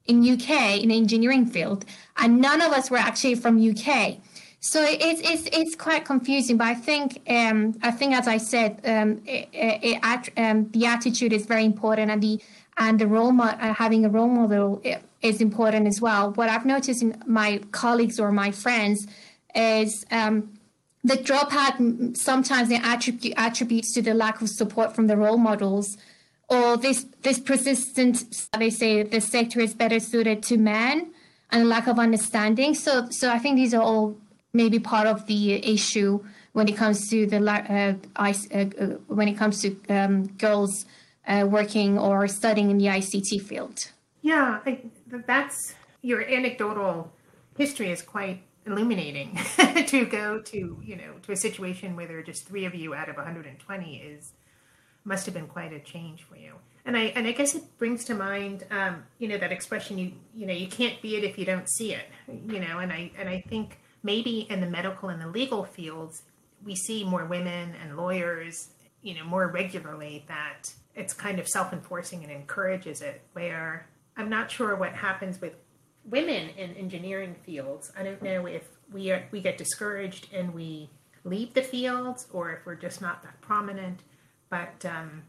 in 0.05 0.21
UK 0.21 0.81
in 0.81 0.89
the 0.89 0.97
engineering 0.97 1.45
field, 1.45 1.85
and 2.17 2.41
none 2.41 2.61
of 2.61 2.73
us 2.73 2.91
were 2.91 2.97
actually 2.97 3.35
from 3.35 3.57
UK. 3.57 4.17
So 4.65 4.81
it's 4.81 5.19
it's 5.21 5.49
it's 5.51 5.75
quite 5.75 6.05
confusing, 6.05 6.55
but 6.55 6.67
I 6.67 6.73
think 6.73 7.21
um, 7.29 7.77
I 7.83 7.91
think 7.91 8.15
as 8.15 8.29
I 8.29 8.37
said, 8.37 8.79
um, 8.85 9.21
it, 9.25 9.49
it, 9.51 10.31
um, 10.37 10.69
the 10.71 10.85
attitude 10.85 11.33
is 11.33 11.45
very 11.45 11.65
important, 11.65 12.09
and 12.09 12.23
the 12.23 12.39
and 12.77 12.97
the 12.97 13.05
role 13.05 13.33
mo- 13.33 13.43
uh, 13.43 13.73
having 13.73 14.05
a 14.05 14.09
role 14.09 14.29
model 14.29 14.81
is 15.21 15.41
important 15.41 15.85
as 15.85 15.99
well. 15.99 16.31
What 16.31 16.47
I've 16.47 16.65
noticed 16.65 17.01
in 17.01 17.21
my 17.27 17.59
colleagues 17.71 18.21
or 18.21 18.31
my 18.31 18.51
friends 18.51 19.05
is 19.53 20.05
um, 20.11 20.57
the 21.03 21.15
dropout 21.15 22.15
sometimes 22.15 22.69
they 22.69 22.77
attribute 22.77 23.33
attributes 23.35 23.91
to 23.95 24.01
the 24.01 24.13
lack 24.13 24.41
of 24.41 24.47
support 24.47 24.95
from 24.95 25.07
the 25.07 25.17
role 25.17 25.37
models 25.37 25.97
or 26.47 26.77
this 26.77 27.05
this 27.21 27.37
persistent 27.37 28.47
they 28.57 28.69
say 28.69 29.03
the 29.03 29.19
sector 29.19 29.59
is 29.59 29.73
better 29.73 29.99
suited 29.99 30.41
to 30.41 30.57
men 30.57 31.11
and 31.51 31.67
lack 31.67 31.87
of 31.87 31.99
understanding 31.99 32.73
so 32.73 33.09
so 33.09 33.29
i 33.29 33.37
think 33.37 33.57
these 33.57 33.73
are 33.73 33.81
all 33.81 34.15
maybe 34.53 34.79
part 34.79 35.07
of 35.07 35.25
the 35.25 35.53
issue 35.53 36.23
when 36.53 36.67
it 36.67 36.77
comes 36.77 37.09
to 37.09 37.25
the 37.25 37.37
uh, 37.37 37.93
uh, 38.19 38.85
when 39.07 39.27
it 39.27 39.33
comes 39.33 39.61
to 39.61 39.75
um, 39.89 40.27
girls 40.37 40.85
uh, 41.27 41.45
working 41.49 41.97
or 41.97 42.27
studying 42.27 42.69
in 42.69 42.77
the 42.77 42.85
ICT 42.85 43.41
field. 43.41 43.91
Yeah, 44.21 44.59
I, 44.65 44.79
that's 45.25 45.73
your 46.01 46.21
anecdotal 46.21 47.11
history 47.57 47.91
is 47.91 48.01
quite 48.01 48.43
illuminating 48.65 49.37
to 49.87 50.05
go 50.05 50.39
to 50.39 50.79
you 50.83 50.95
know 50.95 51.13
to 51.23 51.31
a 51.31 51.35
situation 51.35 51.95
where 51.95 52.07
there 52.07 52.17
are 52.17 52.23
just 52.23 52.47
three 52.47 52.65
of 52.65 52.73
you 52.73 52.93
out 52.93 53.09
of 53.09 53.17
120 53.17 53.95
is 53.97 54.31
must 55.03 55.25
have 55.25 55.35
been 55.35 55.47
quite 55.47 55.73
a 55.73 55.79
change 55.79 56.23
for 56.23 56.37
you 56.37 56.53
and 56.85 56.95
i 56.95 57.11
and 57.15 57.27
i 57.27 57.33
guess 57.33 57.55
it 57.55 57.77
brings 57.77 58.05
to 58.05 58.15
mind 58.15 58.65
um, 58.71 59.03
you 59.19 59.27
know 59.27 59.37
that 59.37 59.51
expression 59.51 59.97
you 59.97 60.13
you 60.33 60.45
know 60.45 60.53
you 60.53 60.67
can't 60.67 61.01
be 61.01 61.17
it 61.17 61.25
if 61.25 61.37
you 61.37 61.43
don't 61.43 61.69
see 61.69 61.93
it 61.93 62.05
you 62.47 62.57
know 62.57 62.79
and 62.79 62.93
i 62.93 63.11
and 63.17 63.27
i 63.27 63.43
think 63.49 63.79
maybe 64.03 64.45
in 64.49 64.61
the 64.61 64.67
medical 64.67 65.09
and 65.09 65.21
the 65.21 65.27
legal 65.27 65.63
fields, 65.63 66.23
we 66.63 66.75
see 66.75 67.03
more 67.03 67.25
women 67.25 67.73
and 67.81 67.97
lawyers, 67.97 68.69
you 69.01 69.15
know, 69.15 69.23
more 69.23 69.47
regularly 69.47 70.25
that 70.27 70.73
it's 70.95 71.13
kind 71.13 71.39
of 71.39 71.47
self-enforcing 71.47 72.23
and 72.23 72.31
encourages 72.31 73.01
it. 73.01 73.21
Where 73.33 73.87
I'm 74.15 74.29
not 74.29 74.51
sure 74.51 74.75
what 74.75 74.93
happens 74.93 75.41
with 75.41 75.55
women 76.05 76.49
in 76.57 76.75
engineering 76.75 77.35
fields. 77.45 77.91
I 77.97 78.03
don't 78.03 78.21
know 78.21 78.45
if 78.45 78.67
we 78.91 79.11
are, 79.11 79.25
we 79.31 79.41
get 79.41 79.57
discouraged 79.57 80.27
and 80.33 80.53
we 80.53 80.89
leave 81.23 81.53
the 81.53 81.61
fields, 81.61 82.27
or 82.33 82.51
if 82.51 82.65
we're 82.65 82.75
just 82.75 83.01
not 83.01 83.23
that 83.23 83.39
prominent. 83.41 84.01
But 84.49 84.85
um, 84.85 85.23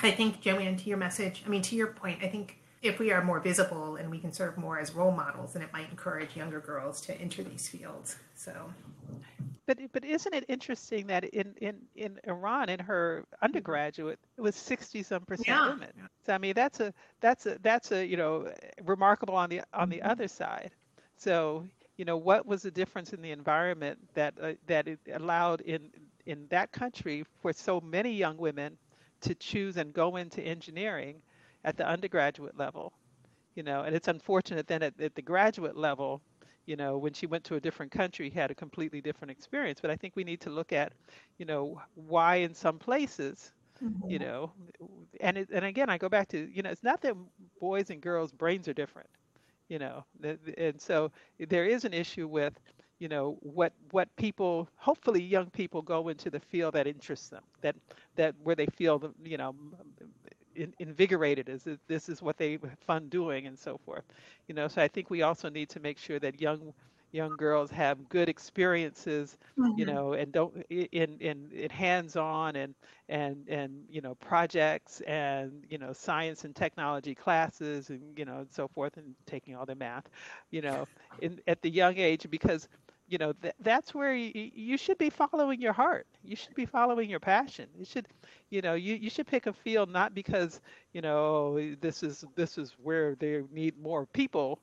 I 0.00 0.12
think 0.12 0.40
Joanne, 0.40 0.76
to 0.76 0.88
your 0.88 0.98
message, 0.98 1.42
I 1.44 1.48
mean 1.48 1.62
to 1.62 1.76
your 1.76 1.88
point, 1.88 2.22
I 2.22 2.28
think 2.28 2.58
if 2.82 2.98
we 2.98 3.12
are 3.12 3.22
more 3.22 3.38
visible 3.40 3.96
and 3.96 4.10
we 4.10 4.18
can 4.18 4.32
serve 4.32 4.58
more 4.58 4.78
as 4.78 4.92
role 4.92 5.12
models, 5.12 5.52
then 5.52 5.62
it 5.62 5.72
might 5.72 5.88
encourage 5.90 6.36
younger 6.36 6.60
girls 6.60 7.00
to 7.02 7.18
enter 7.20 7.42
these 7.42 7.68
fields. 7.68 8.16
So, 8.34 8.52
but 9.66 9.78
but 9.92 10.04
isn't 10.04 10.34
it 10.34 10.44
interesting 10.48 11.06
that 11.06 11.24
in 11.24 11.54
in 11.60 11.76
in 11.94 12.18
Iran, 12.24 12.68
in 12.68 12.80
her 12.80 13.24
undergraduate, 13.40 14.18
it 14.36 14.40
was 14.40 14.56
sixty 14.56 15.02
some 15.02 15.22
percent 15.22 15.48
yeah. 15.48 15.68
women. 15.68 15.90
So 16.26 16.34
I 16.34 16.38
mean, 16.38 16.54
that's 16.54 16.80
a 16.80 16.92
that's 17.20 17.46
a 17.46 17.56
that's 17.62 17.92
a 17.92 18.04
you 18.04 18.16
know 18.16 18.52
remarkable 18.84 19.36
on 19.36 19.48
the 19.48 19.62
on 19.72 19.88
the 19.88 19.98
mm-hmm. 19.98 20.10
other 20.10 20.28
side. 20.28 20.72
So 21.16 21.64
you 21.96 22.04
know, 22.04 22.16
what 22.16 22.46
was 22.46 22.62
the 22.62 22.70
difference 22.70 23.12
in 23.12 23.22
the 23.22 23.30
environment 23.30 23.98
that 24.14 24.34
uh, 24.42 24.52
that 24.66 24.88
it 24.88 24.98
allowed 25.14 25.60
in 25.60 25.90
in 26.26 26.46
that 26.48 26.72
country 26.72 27.24
for 27.40 27.52
so 27.52 27.80
many 27.80 28.12
young 28.12 28.36
women 28.38 28.76
to 29.20 29.36
choose 29.36 29.76
and 29.76 29.92
go 29.92 30.16
into 30.16 30.42
engineering? 30.42 31.22
At 31.64 31.76
the 31.76 31.86
undergraduate 31.86 32.56
level, 32.58 32.92
you 33.54 33.62
know, 33.62 33.82
and 33.82 33.94
it's 33.94 34.08
unfortunate 34.08 34.66
then 34.66 34.82
at, 34.82 35.00
at 35.00 35.14
the 35.14 35.22
graduate 35.22 35.76
level, 35.76 36.20
you 36.66 36.76
know, 36.76 36.96
when 36.96 37.12
she 37.12 37.26
went 37.26 37.44
to 37.44 37.56
a 37.56 37.60
different 37.60 37.90
country, 37.90 38.30
had 38.30 38.50
a 38.50 38.54
completely 38.54 39.00
different 39.00 39.30
experience. 39.30 39.80
But 39.80 39.90
I 39.90 39.96
think 39.96 40.14
we 40.16 40.24
need 40.24 40.40
to 40.42 40.50
look 40.50 40.72
at, 40.72 40.92
you 41.38 41.44
know, 41.44 41.80
why 41.94 42.36
in 42.36 42.54
some 42.54 42.78
places, 42.78 43.52
mm-hmm. 43.82 44.10
you 44.10 44.18
know, 44.18 44.52
and 45.20 45.38
it, 45.38 45.48
and 45.52 45.64
again, 45.64 45.90
I 45.90 45.98
go 45.98 46.08
back 46.08 46.28
to, 46.28 46.48
you 46.52 46.62
know, 46.62 46.70
it's 46.70 46.84
not 46.84 47.00
that 47.02 47.16
boys 47.60 47.90
and 47.90 48.00
girls' 48.00 48.32
brains 48.32 48.68
are 48.68 48.72
different, 48.74 49.08
you 49.68 49.78
know, 49.78 50.04
and 50.56 50.80
so 50.80 51.10
there 51.48 51.66
is 51.66 51.84
an 51.84 51.92
issue 51.92 52.28
with, 52.28 52.54
you 52.98 53.08
know, 53.08 53.36
what 53.40 53.72
what 53.90 54.08
people, 54.16 54.68
hopefully, 54.76 55.20
young 55.20 55.50
people 55.50 55.82
go 55.82 56.08
into 56.08 56.30
the 56.30 56.38
field 56.38 56.74
that 56.74 56.86
interests 56.86 57.28
them, 57.28 57.42
that 57.60 57.74
that 58.14 58.34
where 58.44 58.54
they 58.54 58.66
feel, 58.66 59.12
you 59.24 59.36
know, 59.36 59.56
in, 60.56 60.72
invigorated 60.78 61.48
as 61.48 61.66
this 61.88 62.08
is 62.08 62.22
what 62.22 62.36
they 62.36 62.52
have 62.52 62.78
fun 62.86 63.08
doing 63.08 63.46
and 63.46 63.58
so 63.58 63.78
forth 63.84 64.04
you 64.48 64.54
know 64.54 64.68
so 64.68 64.82
i 64.82 64.88
think 64.88 65.10
we 65.10 65.22
also 65.22 65.48
need 65.48 65.68
to 65.68 65.80
make 65.80 65.98
sure 65.98 66.18
that 66.18 66.40
young 66.40 66.72
young 67.12 67.36
girls 67.36 67.70
have 67.70 68.08
good 68.08 68.28
experiences 68.28 69.36
mm-hmm. 69.58 69.78
you 69.78 69.84
know 69.84 70.14
and 70.14 70.32
don't 70.32 70.54
in 70.70 71.18
in, 71.20 71.50
in 71.52 71.70
hands 71.70 72.16
on 72.16 72.56
and 72.56 72.74
and 73.08 73.48
and 73.48 73.84
you 73.90 74.00
know 74.00 74.14
projects 74.16 75.00
and 75.02 75.64
you 75.68 75.78
know 75.78 75.92
science 75.92 76.44
and 76.44 76.56
technology 76.56 77.14
classes 77.14 77.90
and 77.90 78.00
you 78.18 78.24
know 78.24 78.38
and 78.38 78.52
so 78.52 78.66
forth 78.66 78.96
and 78.96 79.14
taking 79.26 79.54
all 79.54 79.66
the 79.66 79.74
math 79.74 80.08
you 80.50 80.62
know 80.62 80.86
in 81.20 81.38
at 81.46 81.60
the 81.62 81.70
young 81.70 81.96
age 81.98 82.26
because 82.30 82.68
you 83.12 83.18
know 83.18 83.32
th- 83.34 83.54
that's 83.60 83.94
where 83.94 84.14
you, 84.14 84.50
you 84.54 84.78
should 84.78 84.98
be 84.98 85.10
following 85.10 85.60
your 85.60 85.72
heart 85.74 86.06
you 86.24 86.36
should 86.36 86.54
be 86.54 86.66
following 86.66 87.10
your 87.10 87.20
passion 87.20 87.68
you 87.78 87.84
should 87.84 88.08
you 88.50 88.62
know 88.62 88.74
you, 88.74 88.94
you 88.96 89.10
should 89.10 89.26
pick 89.26 89.46
a 89.46 89.52
field 89.52 89.90
not 89.90 90.14
because 90.14 90.60
you 90.94 91.02
know 91.02 91.58
this 91.80 92.02
is 92.02 92.24
this 92.36 92.58
is 92.58 92.74
where 92.82 93.16
they 93.16 93.42
need 93.52 93.78
more 93.80 94.06
people 94.06 94.58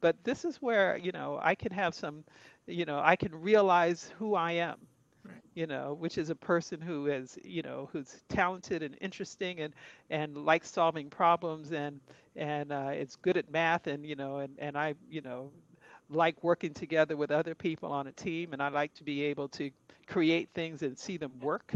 but 0.00 0.16
this 0.24 0.44
is 0.44 0.56
where 0.62 0.96
you 0.98 1.12
know 1.12 1.38
i 1.42 1.54
can 1.54 1.72
have 1.72 1.94
some 1.94 2.24
you 2.66 2.84
know 2.84 3.00
i 3.04 3.16
can 3.16 3.34
realize 3.34 4.12
who 4.18 4.34
i 4.34 4.52
am 4.52 4.76
right. 5.24 5.42
you 5.54 5.66
know 5.66 5.94
which 5.98 6.18
is 6.18 6.30
a 6.30 6.36
person 6.36 6.80
who 6.80 7.06
is 7.06 7.38
you 7.44 7.62
know 7.62 7.88
who's 7.92 8.22
talented 8.28 8.82
and 8.82 8.96
interesting 9.00 9.60
and 9.60 9.74
and 10.10 10.36
likes 10.36 10.70
solving 10.70 11.10
problems 11.10 11.72
and 11.72 12.00
and 12.36 12.72
uh, 12.72 12.90
it's 12.92 13.16
good 13.16 13.36
at 13.36 13.50
math 13.50 13.86
and 13.86 14.06
you 14.06 14.16
know 14.16 14.38
and 14.38 14.54
and 14.58 14.76
i 14.78 14.94
you 15.10 15.22
know 15.22 15.50
like 16.14 16.42
working 16.42 16.74
together 16.74 17.16
with 17.16 17.30
other 17.30 17.54
people 17.54 17.92
on 17.92 18.06
a 18.08 18.12
team 18.12 18.52
and 18.52 18.62
I 18.62 18.68
like 18.68 18.94
to 18.94 19.04
be 19.04 19.22
able 19.24 19.48
to 19.50 19.70
create 20.06 20.50
things 20.54 20.82
and 20.82 20.98
see 20.98 21.16
them 21.18 21.32
work, 21.40 21.74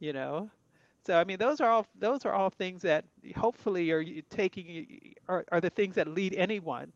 you 0.00 0.12
know. 0.12 0.50
So 1.06 1.16
I 1.18 1.24
mean 1.24 1.38
those 1.38 1.60
are 1.60 1.70
all 1.70 1.86
those 1.98 2.24
are 2.26 2.32
all 2.32 2.50
things 2.50 2.82
that 2.82 3.04
hopefully 3.36 3.90
are 3.90 4.04
taking 4.30 5.14
are, 5.28 5.44
are 5.52 5.60
the 5.60 5.70
things 5.70 5.94
that 5.96 6.08
lead 6.08 6.34
anyone, 6.34 6.92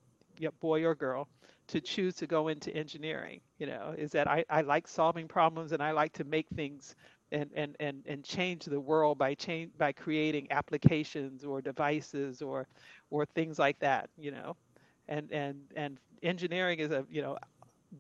boy 0.61 0.85
or 0.85 0.95
girl, 0.95 1.29
to 1.69 1.81
choose 1.81 2.15
to 2.17 2.27
go 2.27 2.49
into 2.49 2.75
engineering, 2.75 3.41
you 3.59 3.67
know, 3.67 3.95
is 3.97 4.11
that 4.13 4.29
I, 4.29 4.45
I 4.51 4.61
like 4.63 4.87
solving 4.87 5.27
problems 5.29 5.73
and 5.73 5.83
I 5.83 5.93
like 5.93 6.13
to 6.15 6.25
make 6.25 6.49
things 6.51 6.95
and, 7.33 7.51
and, 7.55 7.77
and, 7.81 8.03
and 8.07 8.25
change 8.25 8.65
the 8.67 8.81
world 8.81 9.19
by 9.19 9.35
change 9.35 9.73
by 9.79 9.93
creating 9.93 10.47
applications 10.51 11.45
or 11.45 11.61
devices 11.63 12.43
or 12.43 12.67
or 13.11 13.25
things 13.27 13.59
like 13.59 13.79
that, 13.81 14.11
you 14.19 14.31
know. 14.31 14.57
And 15.09 15.31
and 15.33 15.59
and 15.77 15.99
engineering 16.25 16.81
is 16.81 16.91
a 16.91 17.05
you 17.11 17.23
know 17.23 17.39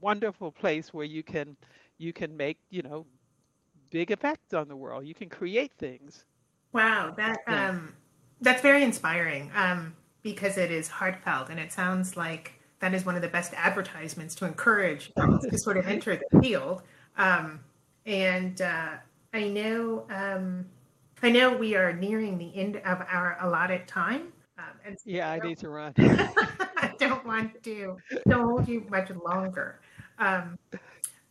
wonderful 0.00 0.50
place 0.50 0.92
where 0.92 1.04
you 1.04 1.22
can 1.22 1.56
you 1.98 2.12
can 2.12 2.37
make 2.37 2.58
you 2.70 2.82
know 2.82 3.06
big 3.90 4.10
effects 4.10 4.54
on 4.54 4.68
the 4.68 4.76
world. 4.76 5.06
You 5.06 5.14
can 5.14 5.28
create 5.28 5.72
things. 5.78 6.24
Wow, 6.72 7.14
that 7.16 7.38
yeah. 7.46 7.68
um, 7.68 7.94
that's 8.40 8.60
very 8.60 8.82
inspiring 8.82 9.52
um, 9.54 9.94
because 10.22 10.58
it 10.58 10.70
is 10.70 10.88
heartfelt 10.88 11.50
and 11.50 11.60
it 11.60 11.72
sounds 11.72 12.16
like 12.16 12.54
that 12.80 12.92
is 12.92 13.06
one 13.06 13.14
of 13.16 13.22
the 13.22 13.28
best 13.28 13.52
advertisements 13.54 14.34
to 14.34 14.44
encourage 14.44 15.12
to 15.14 15.58
sort 15.58 15.76
of 15.76 15.87
enter 15.87 16.16
the 16.16 16.40
field. 16.40 16.82
Um, 17.16 17.60
and 18.04 18.60
uh, 18.60 18.94
I 19.32 19.48
know 19.48 20.06
um, 20.10 20.66
I 21.22 21.30
know 21.30 21.56
we 21.56 21.76
are 21.76 21.92
nearing 21.92 22.37
the 22.37 22.54
end 22.54 22.76
of 22.84 23.00
our 23.08 23.38
allotted 23.40 23.87
time. 23.87 24.32
Um, 24.58 24.64
and 24.84 24.98
so 24.98 25.04
yeah, 25.06 25.30
I 25.30 25.38
need 25.38 25.58
to 25.58 25.68
run. 25.68 25.94
don't 27.14 27.27
want 27.27 27.62
to 27.62 27.96
hold 28.29 28.68
you 28.68 28.87
much 28.90 29.11
longer. 29.11 29.81
Um, 30.18 30.59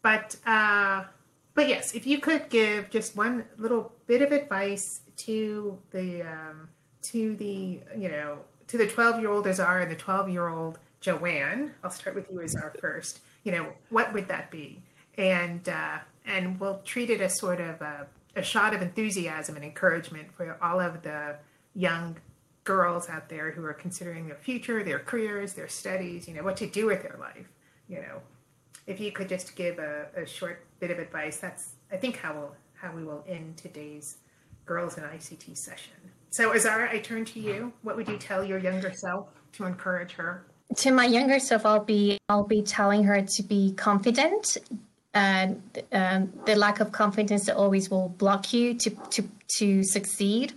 but 0.01 0.35
uh, 0.45 1.05
but 1.53 1.67
yes, 1.67 1.93
if 1.93 2.05
you 2.07 2.19
could 2.19 2.49
give 2.49 2.89
just 2.89 3.15
one 3.15 3.45
little 3.57 3.91
bit 4.07 4.21
of 4.21 4.31
advice 4.31 5.01
to 5.17 5.77
the 5.91 6.23
um, 6.23 6.69
to 7.03 7.35
the 7.35 7.79
you 7.97 8.09
know 8.09 8.39
to 8.67 8.77
the 8.77 8.87
twelve 8.87 9.19
year 9.19 9.31
old 9.31 9.47
Azar 9.47 9.81
and 9.81 9.91
the 9.91 9.95
twelve 9.95 10.29
year 10.29 10.47
old 10.47 10.79
Joanne. 10.99 11.73
I'll 11.83 11.91
start 11.91 12.15
with 12.15 12.27
you 12.31 12.41
Azar 12.41 12.73
first. 12.79 13.19
You 13.43 13.51
know 13.51 13.67
what 13.89 14.13
would 14.13 14.27
that 14.29 14.51
be? 14.51 14.81
And 15.17 15.67
uh, 15.67 15.99
and 16.25 16.59
we'll 16.59 16.79
treat 16.79 17.09
it 17.09 17.21
as 17.21 17.37
sort 17.39 17.59
of 17.61 17.81
a, 17.81 18.07
a 18.35 18.41
shot 18.41 18.73
of 18.73 18.81
enthusiasm 18.81 19.55
and 19.55 19.63
encouragement 19.63 20.33
for 20.35 20.57
all 20.61 20.79
of 20.79 21.03
the 21.03 21.35
young 21.75 22.17
girls 22.63 23.09
out 23.09 23.29
there 23.29 23.51
who 23.51 23.63
are 23.65 23.73
considering 23.73 24.27
their 24.27 24.37
future, 24.37 24.83
their 24.83 24.99
careers, 24.99 25.53
their 25.53 25.67
studies, 25.67 26.27
you 26.27 26.33
know, 26.33 26.43
what 26.43 26.57
to 26.57 26.67
do 26.67 26.85
with 26.85 27.01
their 27.01 27.17
life. 27.19 27.47
You 27.87 27.97
know, 27.97 28.21
if 28.87 28.99
you 28.99 29.11
could 29.11 29.29
just 29.29 29.55
give 29.55 29.79
a, 29.79 30.07
a 30.15 30.25
short 30.25 30.65
bit 30.79 30.91
of 30.91 30.99
advice, 30.99 31.37
that's 31.37 31.73
I 31.91 31.97
think 31.97 32.17
how 32.17 32.33
we'll 32.33 32.55
how 32.73 32.93
we 32.93 33.03
will 33.03 33.23
end 33.27 33.57
today's 33.57 34.17
girls 34.65 34.97
in 34.97 35.03
ICT 35.03 35.57
session. 35.57 35.93
So 36.31 36.53
Azara, 36.53 36.89
I 36.91 36.99
turn 36.99 37.25
to 37.25 37.39
you. 37.39 37.73
What 37.83 37.95
would 37.95 38.07
you 38.07 38.17
tell 38.17 38.43
your 38.43 38.57
younger 38.57 38.91
self 38.91 39.27
to 39.53 39.65
encourage 39.65 40.13
her? 40.13 40.45
To 40.77 40.91
my 40.91 41.05
younger 41.05 41.39
self, 41.39 41.65
I'll 41.65 41.83
be 41.83 42.17
I'll 42.29 42.47
be 42.47 42.61
telling 42.61 43.03
her 43.03 43.21
to 43.21 43.43
be 43.43 43.73
confident. 43.73 44.57
And 45.13 45.61
um, 45.91 46.33
the 46.47 46.55
lack 46.55 46.79
of 46.79 46.91
confidence 46.91 47.45
that 47.45 47.55
always 47.55 47.91
will 47.91 48.09
block 48.09 48.51
you 48.53 48.73
to 48.75 48.89
to 48.89 49.23
to 49.57 49.83
succeed 49.83 50.53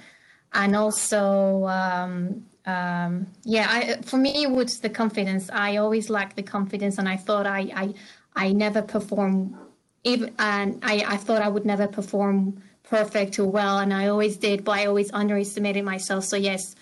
and 0.57 0.75
also 0.75 1.67
um, 1.67 2.45
um, 2.65 3.27
yeah 3.45 3.67
I, 3.71 4.03
for 4.03 4.17
me 4.17 4.45
it 4.45 4.51
was 4.51 4.81
the 4.81 4.89
confidence. 4.91 5.49
I 5.53 5.77
always 5.77 6.11
lacked 6.11 6.37
the 6.37 6.43
confidence 6.43 6.99
and 6.99 7.09
i 7.09 7.17
thought 7.17 7.47
i 7.47 7.61
i, 7.83 7.95
I 8.35 8.53
never 8.53 8.83
perform 8.83 9.57
even 10.03 10.35
and 10.39 10.79
I, 10.83 11.05
I 11.07 11.17
thought 11.19 11.43
i 11.43 11.49
would 11.49 11.67
never 11.67 11.87
perform 11.87 12.63
perfect 12.83 13.39
or 13.39 13.47
well 13.47 13.79
and 13.79 13.93
i 13.93 14.09
always 14.09 14.37
did 14.37 14.65
but 14.65 14.73
i 14.73 14.87
always 14.87 15.13
underestimated 15.13 15.85
myself. 15.85 16.25
So 16.25 16.37
yes 16.37 16.75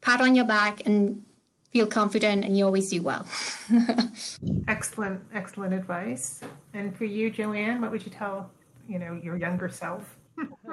pat 0.00 0.20
on 0.20 0.34
your 0.34 0.46
back 0.46 0.86
and 0.86 1.22
feel 1.72 1.86
confident 1.86 2.44
and 2.44 2.56
you 2.58 2.64
always 2.64 2.90
do 2.90 3.00
well. 3.02 3.24
Excellent 4.68 5.20
excellent 5.34 5.74
advice. 5.74 6.40
And 6.74 6.96
for 6.96 7.04
you 7.04 7.30
joanne 7.30 7.80
what 7.80 7.90
would 7.90 8.04
you 8.06 8.12
tell 8.12 8.50
you 8.88 8.98
know 8.98 9.12
your 9.22 9.36
younger 9.36 9.68
self 9.68 10.16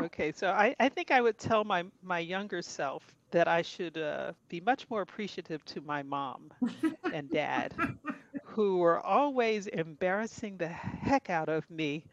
okay, 0.03 0.32
so 0.32 0.49
I, 0.49 0.75
I 0.80 0.89
think 0.89 1.12
I 1.12 1.21
would 1.21 1.38
tell 1.38 1.63
my, 1.63 1.84
my 2.01 2.19
younger 2.19 2.62
self 2.62 3.15
that 3.32 3.47
I 3.47 3.62
should 3.62 3.97
uh, 3.97 4.34
be 4.49 4.60
much 4.62 4.89
more 4.89 5.01
appreciative 5.01 5.63
to 5.65 5.82
my 5.82 6.03
mom 6.03 6.51
and 7.12 7.30
dad, 7.30 7.73
who 8.43 8.77
were 8.77 8.99
always 8.99 9.67
embarrassing 9.67 10.58
the 10.58 10.67
heck 10.67 11.30
out 11.30 11.49
of 11.49 11.69
me 11.69 12.06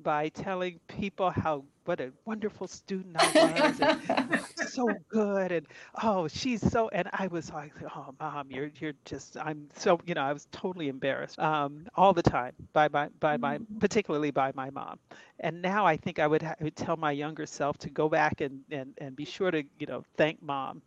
by 0.00 0.28
telling 0.28 0.80
people 0.88 1.30
how 1.30 1.64
what 1.84 2.00
a 2.00 2.12
wonderful 2.24 2.66
student 2.68 3.16
I 3.18 3.30
was, 3.38 3.80
and 3.80 4.40
so 4.54 4.96
good, 5.08 5.52
and 5.52 5.66
oh, 6.02 6.28
she's 6.28 6.60
so, 6.70 6.88
and 6.88 7.08
I 7.12 7.26
was 7.28 7.50
like, 7.50 7.72
oh, 7.94 8.14
mom, 8.20 8.50
you're 8.50 8.70
you're 8.78 8.94
just, 9.04 9.36
I'm 9.36 9.68
so, 9.74 10.00
you 10.06 10.14
know, 10.14 10.22
I 10.22 10.32
was 10.32 10.46
totally 10.52 10.88
embarrassed 10.88 11.38
um, 11.38 11.86
all 11.94 12.12
the 12.12 12.22
time 12.22 12.52
by 12.72 12.88
my 12.88 13.08
by 13.20 13.36
my 13.36 13.58
mm-hmm. 13.58 13.78
particularly 13.78 14.30
by 14.30 14.52
my 14.54 14.70
mom, 14.70 14.98
and 15.40 15.60
now 15.62 15.86
I 15.86 15.96
think 15.96 16.18
I 16.18 16.26
would, 16.26 16.42
ha- 16.42 16.56
would 16.60 16.76
tell 16.76 16.96
my 16.96 17.12
younger 17.12 17.46
self 17.46 17.78
to 17.78 17.90
go 17.90 18.08
back 18.08 18.40
and 18.40 18.60
and 18.70 18.94
and 18.98 19.16
be 19.16 19.24
sure 19.24 19.50
to 19.50 19.62
you 19.78 19.86
know 19.86 20.04
thank 20.16 20.42
mom, 20.42 20.82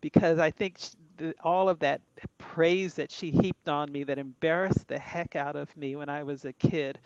because 0.00 0.38
I 0.38 0.50
think. 0.50 0.78
She, 0.78 0.90
all 1.44 1.68
of 1.68 1.78
that 1.80 2.00
praise 2.38 2.94
that 2.94 3.10
she 3.12 3.30
heaped 3.30 3.68
on 3.68 3.92
me 3.92 4.04
that 4.04 4.18
embarrassed 4.18 4.88
the 4.88 4.98
heck 4.98 5.36
out 5.36 5.54
of 5.54 5.76
me 5.76 5.94
when 5.94 6.08
I 6.08 6.22
was 6.22 6.46
a 6.46 6.52
kid 6.54 6.98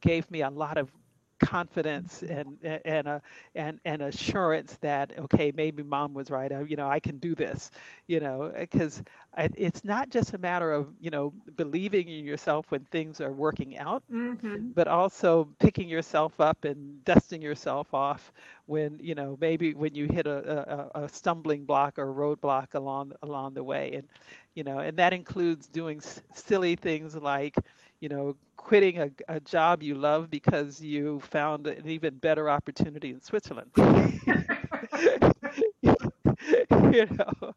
gave 0.00 0.28
me 0.30 0.42
a 0.42 0.50
lot 0.50 0.76
of 0.76 0.90
confidence 1.40 2.22
and 2.22 2.56
and 2.84 3.08
a 3.08 3.22
and 3.54 3.80
and 3.84 4.02
assurance 4.02 4.76
that 4.80 5.12
okay 5.18 5.52
maybe 5.54 5.82
mom 5.82 6.14
was 6.14 6.30
right 6.30 6.52
I, 6.52 6.62
you 6.62 6.76
know 6.76 6.88
i 6.88 7.00
can 7.00 7.18
do 7.18 7.34
this 7.34 7.70
you 8.06 8.20
know 8.20 8.52
because 8.58 9.02
it's 9.36 9.84
not 9.84 10.10
just 10.10 10.34
a 10.34 10.38
matter 10.38 10.72
of 10.72 10.88
you 11.00 11.10
know 11.10 11.32
believing 11.56 12.08
in 12.08 12.24
yourself 12.24 12.70
when 12.70 12.84
things 12.86 13.20
are 13.20 13.32
working 13.32 13.78
out 13.78 14.02
mm-hmm. 14.12 14.72
but 14.74 14.88
also 14.88 15.48
picking 15.58 15.88
yourself 15.88 16.40
up 16.40 16.64
and 16.64 17.04
dusting 17.04 17.42
yourself 17.42 17.92
off 17.94 18.32
when 18.66 18.98
you 19.00 19.14
know 19.14 19.36
maybe 19.40 19.74
when 19.74 19.94
you 19.94 20.06
hit 20.06 20.26
a, 20.26 20.90
a, 20.94 21.04
a 21.04 21.08
stumbling 21.08 21.64
block 21.64 21.98
or 21.98 22.12
roadblock 22.12 22.74
along 22.74 23.12
along 23.22 23.54
the 23.54 23.62
way 23.64 23.92
and 23.94 24.06
you 24.54 24.62
know 24.64 24.78
and 24.78 24.96
that 24.98 25.12
includes 25.12 25.66
doing 25.68 25.98
s- 25.98 26.22
silly 26.34 26.76
things 26.76 27.14
like 27.16 27.56
you 28.00 28.08
know, 28.08 28.36
quitting 28.56 28.98
a, 28.98 29.10
a 29.28 29.40
job 29.40 29.82
you 29.82 29.94
love 29.94 30.30
because 30.30 30.80
you 30.80 31.20
found 31.20 31.66
an 31.66 31.88
even 31.88 32.16
better 32.18 32.48
opportunity 32.50 33.10
in 33.10 33.20
Switzerland. 33.20 33.70
you 33.76 33.84
know, 37.06 37.54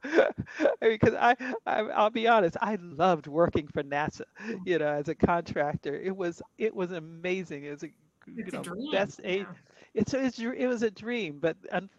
because 0.82 1.14
I, 1.14 1.36
I, 1.66 1.80
I'll 1.82 2.10
be 2.10 2.28
honest, 2.28 2.58
I 2.62 2.78
loved 2.82 3.28
working 3.28 3.68
for 3.68 3.84
NASA. 3.84 4.24
You 4.66 4.80
know, 4.80 4.88
as 4.88 5.08
a 5.08 5.16
contractor, 5.16 5.96
it 5.96 6.16
was 6.16 6.42
it 6.58 6.74
was 6.76 6.92
amazing. 6.92 7.64
It 7.66 7.72
was 7.72 7.84
a 7.84 7.90
you 8.36 8.52
know 8.52 8.66
a 8.72 8.92
best 8.92 9.20
yeah. 9.24 9.46
It's, 9.94 10.14
it's 10.14 10.40
it 10.40 10.68
was 10.68 10.84
a 10.84 10.92
dream, 10.92 11.40
but 11.40 11.56
un, 11.72 11.90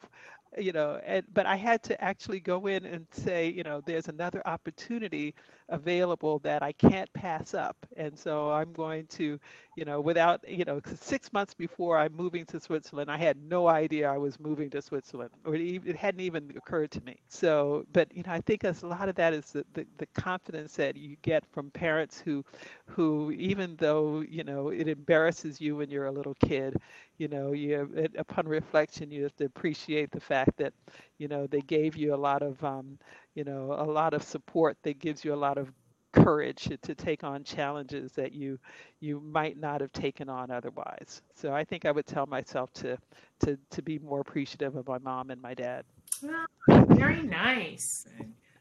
you 0.58 0.72
know, 0.72 1.00
and 1.04 1.24
but 1.32 1.46
I 1.46 1.56
had 1.56 1.82
to 1.84 2.00
actually 2.02 2.40
go 2.40 2.66
in 2.66 2.84
and 2.84 3.06
say, 3.12 3.48
you 3.48 3.62
know, 3.62 3.80
there's 3.84 4.08
another 4.08 4.42
opportunity 4.46 5.34
available 5.68 6.38
that 6.40 6.62
I 6.62 6.72
can't 6.72 7.12
pass 7.14 7.54
up, 7.54 7.76
and 7.96 8.18
so 8.18 8.50
I'm 8.50 8.72
going 8.72 9.06
to, 9.08 9.38
you 9.76 9.84
know, 9.84 10.00
without, 10.00 10.46
you 10.48 10.64
know, 10.64 10.80
six 11.00 11.32
months 11.32 11.54
before 11.54 11.98
I'm 11.98 12.14
moving 12.14 12.44
to 12.46 12.60
Switzerland, 12.60 13.10
I 13.10 13.16
had 13.18 13.36
no 13.36 13.66
idea 13.68 14.10
I 14.10 14.18
was 14.18 14.38
moving 14.38 14.70
to 14.70 14.82
Switzerland, 14.82 15.30
or 15.44 15.54
it 15.56 15.96
hadn't 15.96 16.20
even 16.20 16.52
occurred 16.56 16.90
to 16.92 17.00
me. 17.04 17.16
So, 17.28 17.84
but 17.92 18.14
you 18.14 18.22
know, 18.24 18.32
I 18.32 18.40
think 18.40 18.64
as 18.64 18.82
a 18.82 18.86
lot 18.86 19.08
of 19.08 19.14
that 19.16 19.32
is 19.34 19.52
the, 19.52 19.64
the, 19.74 19.86
the 19.98 20.06
confidence 20.14 20.76
that 20.76 20.96
you 20.96 21.16
get 21.22 21.44
from 21.52 21.70
parents 21.70 22.20
who, 22.20 22.44
who 22.86 23.32
even 23.32 23.76
though 23.76 24.20
you 24.20 24.44
know 24.44 24.68
it 24.68 24.88
embarrasses 24.88 25.60
you 25.60 25.76
when 25.76 25.90
you're 25.90 26.06
a 26.06 26.12
little 26.12 26.34
kid, 26.44 26.76
you 27.18 27.28
know, 27.28 27.52
you 27.52 28.08
upon 28.18 28.46
reflection, 28.48 29.10
you 29.10 29.22
have 29.22 29.36
to 29.36 29.44
appreciate 29.44 30.10
the 30.10 30.20
fact 30.20 30.56
that, 30.58 30.72
you 31.18 31.28
know, 31.28 31.46
they 31.46 31.60
gave 31.60 31.96
you 31.96 32.14
a 32.14 32.16
lot 32.16 32.42
of, 32.42 32.62
um, 32.64 32.98
you 33.34 33.44
know, 33.44 33.72
a 33.72 33.84
lot 33.84 34.14
of 34.14 34.22
support 34.22 34.76
that 34.82 34.98
gives 34.98 35.24
you 35.24 35.32
a 35.32 35.36
lot 35.36 35.58
of 35.58 35.70
courage 36.14 36.68
to 36.82 36.94
take 36.94 37.24
on 37.24 37.44
challenges 37.44 38.12
that 38.12 38.32
you 38.32 38.58
you 39.00 39.20
might 39.20 39.58
not 39.58 39.80
have 39.80 39.92
taken 39.92 40.28
on 40.28 40.50
otherwise. 40.50 41.22
So 41.34 41.52
I 41.52 41.64
think 41.64 41.84
I 41.84 41.90
would 41.90 42.06
tell 42.06 42.26
myself 42.26 42.72
to 42.74 42.96
to 43.40 43.58
to 43.70 43.82
be 43.82 43.98
more 43.98 44.20
appreciative 44.20 44.76
of 44.76 44.86
my 44.86 44.98
mom 44.98 45.30
and 45.30 45.40
my 45.42 45.54
dad. 45.54 45.84
Oh, 46.24 46.84
very 46.90 47.22
nice. 47.22 48.06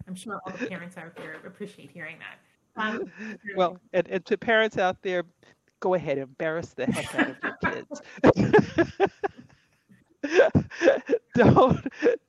I'm 0.07 0.15
sure 0.15 0.41
all 0.45 0.53
the 0.57 0.67
parents 0.67 0.97
out 0.97 1.15
there 1.15 1.37
appreciate 1.45 1.91
hearing 1.91 2.17
that. 2.19 2.39
Um, 2.75 3.11
well, 3.55 3.77
and, 3.93 4.07
and 4.07 4.25
to 4.25 4.37
parents 4.37 4.77
out 4.77 5.01
there, 5.01 5.23
go 5.79 5.93
ahead, 5.93 6.17
embarrass 6.17 6.73
the 6.73 6.85
heck 6.85 7.15
out 7.15 7.29
of 7.29 7.37
your 7.43 7.57
kids. 7.71 8.01
don't 11.53 11.79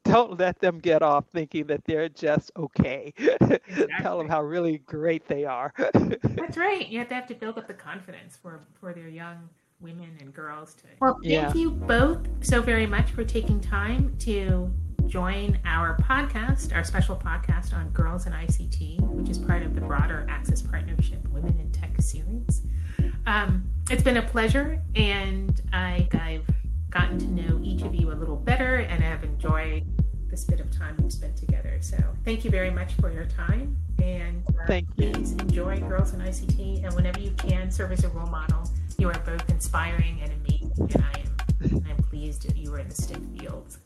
don't 0.05 0.39
let 0.39 0.59
them 0.61 0.79
get 0.79 1.03
off 1.03 1.25
thinking 1.35 1.67
that 1.67 1.85
they're 1.85 2.09
just 2.09 2.51
okay. 2.57 3.13
Exactly. 3.19 3.87
Tell 4.01 4.17
them 4.17 4.29
how 4.29 4.43
really 4.43 4.79
great 4.79 5.29
they 5.29 5.45
are. 5.45 5.73
That's 5.77 6.57
right. 6.57 6.89
You 6.89 7.01
have 7.01 7.09
to 7.09 7.15
have 7.15 7.27
to 7.27 7.35
build 7.35 7.59
up 7.59 7.67
the 7.67 7.75
confidence 7.75 8.37
for 8.37 8.67
for 8.81 8.95
their 8.95 9.09
young 9.09 9.49
women 9.81 10.17
and 10.21 10.33
girls 10.33 10.75
to. 10.75 10.85
Well, 11.01 11.19
thank 11.23 11.33
yeah. 11.33 11.55
you 11.55 11.71
both 11.71 12.27
so 12.41 12.63
very 12.63 12.87
much 12.87 13.11
for 13.11 13.25
taking 13.25 13.61
time 13.61 14.17
to 14.21 14.73
join 15.07 15.59
our 15.67 15.99
podcast, 15.99 16.75
our 16.75 16.83
special 16.83 17.17
podcast 17.17 17.75
on 17.75 17.91
girls 17.91 18.25
and 18.25 18.35
ICT, 18.35 19.01
which 19.01 19.29
is 19.29 19.37
part 19.37 19.63
of 19.63 19.75
the 19.75 19.83
broader 19.83 20.27
Access 20.31 20.63
Partnership 20.63 21.29
Women 21.29 21.59
in 21.61 21.71
Tech 21.73 22.01
series. 22.01 22.63
Um, 23.27 23.69
it's 23.91 24.03
been 24.03 24.17
a 24.17 24.23
pleasure, 24.23 24.81
and 24.95 25.61
I, 25.73 26.09
I've 26.13 26.47
gotten 26.95 27.19
to 27.19 27.27
know 27.27 27.61
each 27.63 27.83
of 27.83 27.95
you 27.95 28.13
a 28.13 28.15
little 28.15 28.37
better, 28.37 28.77
and 28.77 29.03
I 29.03 29.09
have 29.09 29.25
enjoyed 29.25 29.85
this 30.31 30.45
bit 30.45 30.61
of 30.61 30.71
time 30.71 30.97
we've 31.01 31.13
spent 31.13 31.37
together. 31.37 31.77
So, 31.81 31.99
thank 32.25 32.45
you 32.45 32.51
very 32.51 32.71
much 32.71 32.95
for 32.95 33.11
your 33.11 33.27
time, 33.27 33.77
and 34.03 34.43
uh, 34.49 34.67
thank 34.67 34.89
you. 34.97 35.11
please 35.11 35.33
enjoy 35.33 35.81
Girls 35.81 36.15
in 36.15 36.21
ICT, 36.21 36.85
and 36.85 36.95
whenever 36.95 37.21
you 37.21 37.33
can, 37.33 37.71
serve 37.71 37.93
as 37.93 38.05
a 38.05 38.09
role 38.09 38.29
model. 38.29 38.71
You 38.97 39.09
are 39.09 39.19
both 39.21 39.49
inspiring 39.51 40.21
and 40.23 40.33
amazing, 40.33 40.73
and 40.79 41.05
I 41.15 41.21
am 41.21 41.85
I'm 41.89 42.03
pleased 42.05 42.49
that 42.49 42.57
you 42.57 42.73
are 42.73 42.79
in 42.79 42.89
the 42.89 42.95
STEM 42.95 43.37
fields. 43.39 43.79